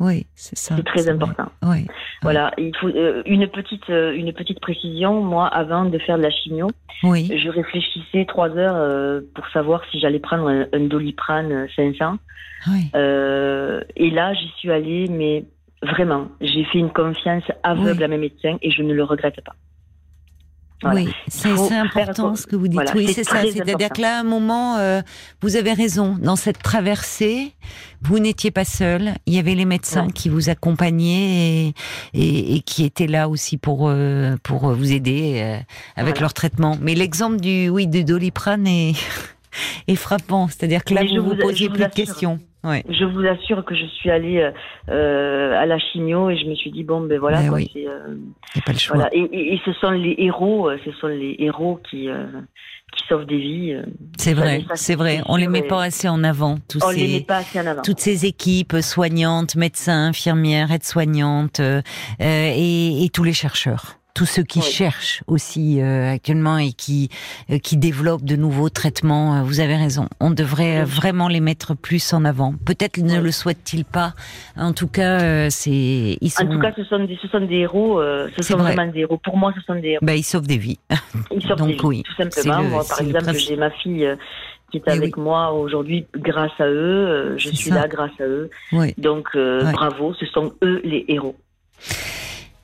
Oui, 0.00 0.26
c'est 0.34 0.58
ça. 0.58 0.74
C'est 0.76 0.84
très 0.84 1.08
important. 1.08 1.50
Oui. 1.62 1.86
Voilà, 2.22 2.52
il 2.58 2.74
faut 2.76 2.88
euh, 2.88 3.22
une 3.26 3.46
petite 3.48 3.88
euh, 3.90 4.12
une 4.14 4.32
petite 4.32 4.60
précision. 4.60 5.22
Moi, 5.22 5.46
avant 5.46 5.84
de 5.84 5.98
faire 5.98 6.16
de 6.16 6.22
la 6.22 6.30
chimio, 6.30 6.70
oui. 7.02 7.30
je 7.36 7.48
réfléchissais 7.48 8.24
trois 8.26 8.50
heures 8.50 8.76
euh, 8.76 9.20
pour 9.34 9.46
savoir 9.48 9.82
si 9.90 10.00
j'allais 10.00 10.18
prendre 10.18 10.48
un, 10.48 10.80
doliprane 10.80 11.68
500. 11.76 12.18
Oui. 12.66 12.90
et 12.94 14.10
là, 14.10 14.32
j'y 14.32 14.48
suis 14.58 14.70
allée, 14.70 15.06
mais 15.08 15.44
vraiment, 15.82 16.28
j'ai 16.40 16.64
fait 16.64 16.78
une 16.78 16.90
confiance 16.90 17.44
aveugle 17.62 18.02
à 18.02 18.08
mes 18.08 18.16
médecins 18.16 18.56
et 18.62 18.70
je 18.70 18.82
ne 18.82 18.94
le 18.94 19.04
regrette 19.04 19.40
pas. 19.42 19.54
Oui, 20.92 21.08
c'est 21.28 21.50
important 21.76 22.36
ce 22.36 22.46
que 22.46 22.56
vous 22.56 22.68
dites. 22.68 22.80
oui, 22.94 23.12
c'est 23.12 23.24
ça. 23.24 23.42
C'est-à-dire 23.42 23.88
que 23.88 24.00
là, 24.00 24.18
à 24.18 24.20
un 24.20 24.24
moment, 24.24 24.76
euh, 24.76 25.00
vous 25.40 25.56
avez 25.56 25.72
raison. 25.72 26.16
Dans 26.20 26.36
cette 26.36 26.62
traversée, 26.62 27.54
vous 28.02 28.18
n'étiez 28.18 28.50
pas 28.50 28.64
seul. 28.64 29.14
Il 29.26 29.34
y 29.34 29.38
avait 29.38 29.54
les 29.54 29.64
médecins 29.64 30.08
qui 30.08 30.28
vous 30.28 30.50
accompagnaient 30.50 31.74
et, 32.12 32.56
et, 32.56 32.60
qui 32.60 32.84
étaient 32.84 33.06
là 33.06 33.28
aussi 33.28 33.56
pour 33.56 33.88
euh, 33.88 34.36
pour 34.42 34.72
vous 34.72 34.92
aider 34.92 35.40
euh, 35.42 35.58
avec 35.96 36.20
leur 36.20 36.34
traitement. 36.34 36.76
Mais 36.80 36.94
l'exemple 36.94 37.40
du 37.40 37.68
oui 37.68 37.86
de 37.86 38.02
Doliprane 38.02 38.66
est, 38.66 38.94
est 39.88 39.96
frappant. 39.96 40.48
C'est-à-dire 40.48 40.84
que 40.84 40.94
là, 40.94 41.02
vous 41.04 41.24
vous, 41.24 41.36
posiez 41.36 41.68
plus 41.68 41.84
de 41.84 41.88
questions. 41.90 42.38
Je 42.64 43.04
vous 43.04 43.26
assure 43.26 43.64
que 43.64 43.74
je 43.74 43.84
suis 43.86 44.10
allée 44.10 44.40
euh, 44.40 44.50
euh, 44.88 45.60
à 45.60 45.66
la 45.66 45.78
chimio 45.78 46.30
et 46.30 46.36
je 46.36 46.46
me 46.46 46.54
suis 46.54 46.70
dit 46.70 46.82
bon 46.82 47.02
ben 47.02 47.18
voilà. 47.18 47.40
oui. 47.52 47.70
euh, 47.76 48.16
pas 48.64 48.72
le 48.72 48.78
choix. 48.78 49.08
Et, 49.12 49.54
et, 49.54 49.60
ce 49.64 49.72
sont 49.74 49.90
les 49.90 50.14
héros, 50.18 50.70
euh, 50.70 50.78
ce 50.84 50.92
sont 50.92 51.08
les 51.08 51.36
héros 51.38 51.80
qui 51.90 52.08
qui 52.96 53.06
sauvent 53.08 53.26
des 53.26 53.38
vies. 53.38 53.76
C'est 54.18 54.34
vrai, 54.34 54.64
c'est 54.74 54.94
vrai. 54.94 55.20
On 55.26 55.36
les 55.36 55.48
met 55.48 55.62
pas 55.62 55.82
assez 55.82 56.08
en 56.08 56.22
avant. 56.22 56.56
Tous 56.68 56.78
on 56.84 56.90
ces, 56.90 57.06
les 57.06 57.12
met 57.18 57.24
pas 57.24 57.38
assez 57.38 57.60
en 57.60 57.66
avant. 57.66 57.82
Toutes 57.82 58.00
ces 58.00 58.24
équipes 58.24 58.76
soignantes, 58.80 59.56
médecins, 59.56 60.06
infirmières, 60.08 60.70
aides-soignantes 60.70 61.60
et, 62.20 63.04
et 63.04 63.08
tous 63.10 63.24
les 63.24 63.32
chercheurs 63.32 63.98
tous 64.14 64.26
ceux 64.26 64.44
qui 64.44 64.62
cherchent 64.62 65.22
aussi 65.26 65.80
euh, 65.80 66.12
actuellement 66.12 66.56
et 66.56 66.72
qui 66.72 67.10
euh, 67.50 67.58
qui 67.58 67.76
développent 67.76 68.24
de 68.24 68.36
nouveaux 68.36 68.68
traitements. 68.68 69.34
Euh, 69.34 69.42
vous 69.42 69.58
avez 69.58 69.74
raison. 69.74 70.08
On 70.20 70.30
devrait 70.30 70.84
vraiment 70.84 71.26
les 71.26 71.40
mettre 71.40 71.74
plus 71.74 72.12
en 72.12 72.24
avant. 72.24 72.54
Peut-être 72.64 72.98
ne 72.98 73.20
le 73.20 73.32
souhaitent-ils 73.32 73.84
pas. 73.84 74.14
En 74.56 74.72
tout 74.72 74.86
cas, 74.86 75.50
c'est 75.50 76.16
ils 76.20 76.30
sont... 76.30 76.44
En 76.44 76.52
tout 76.52 76.60
cas, 76.60 76.72
ce 76.76 76.84
sont 76.84 77.04
des 77.04 77.18
ce 77.20 77.28
sont 77.28 77.40
des 77.40 77.56
héros. 77.56 78.00
ce 78.36 78.42
sont 78.42 78.56
vraiment 78.56 78.86
des 78.86 79.00
héros. 79.00 79.18
Pour 79.18 79.36
moi, 79.36 79.52
ce 79.56 79.60
sont 79.62 79.74
des 79.74 79.88
héros. 79.88 80.04
Ben, 80.04 80.14
ils 80.14 80.22
sauvent 80.22 80.46
des 80.46 80.58
vies. 80.58 80.78
Ils 81.32 81.42
sauvent 81.42 81.58
Donc 81.58 81.68
des 81.68 81.74
vies, 81.74 81.80
oui. 81.82 82.02
Tout 82.04 82.14
simplement. 82.14 82.62
moi, 82.62 82.84
par 82.88 83.00
exemple, 83.00 83.34
j'ai 83.34 83.56
ma 83.56 83.70
fille 83.70 84.08
qui 84.70 84.78
est 84.78 84.82
eh 84.86 84.90
avec 84.90 85.16
moi 85.16 85.52
aujourd'hui 85.52 86.06
grâce 86.16 86.58
à 86.60 86.68
eux. 86.68 87.34
Je 87.36 87.50
suis 87.50 87.70
là 87.70 87.88
grâce 87.88 88.12
à 88.20 88.24
eux. 88.24 88.48
Oui. 88.72 88.94
Donc 88.96 89.36
bravo, 89.36 90.14
ce 90.14 90.26
sont 90.26 90.52
eux 90.62 90.80
les 90.84 91.04
héros. 91.08 91.34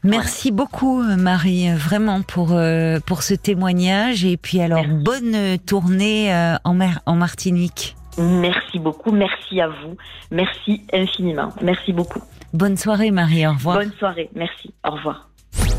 Merci 0.03 0.51
beaucoup 0.51 1.03
Marie, 1.03 1.71
vraiment 1.75 2.23
pour 2.23 2.53
euh, 2.53 3.01
pour 3.05 3.23
ce 3.23 3.35
témoignage 3.35 4.25
et 4.25 4.39
puis 4.39 4.61
alors 4.61 4.85
bonne 4.87 5.59
tournée 5.67 6.35
euh, 6.35 6.57
en 6.65 6.73
mer 6.73 7.01
en 7.05 7.17
Martinique. 7.17 7.97
Merci 8.17 8.79
beaucoup, 8.79 9.13
merci 9.13 9.61
à 9.61 9.69
vous, 9.69 9.97
merci 10.31 10.83
infiniment, 10.93 11.51
merci 11.61 11.93
beaucoup. 11.93 12.23
Bonne 12.55 12.79
soirée 12.79 13.11
Marie, 13.11 13.47
au 13.47 13.53
revoir. 13.53 13.77
Bonne 13.77 13.93
soirée, 13.99 14.31
merci, 14.35 14.73
au 14.89 14.93
revoir. 14.93 15.29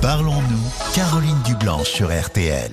Parlons-nous, 0.02 0.94
Caroline 0.94 1.42
Dublanche 1.44 1.90
sur 1.90 2.08
RTL. 2.08 2.70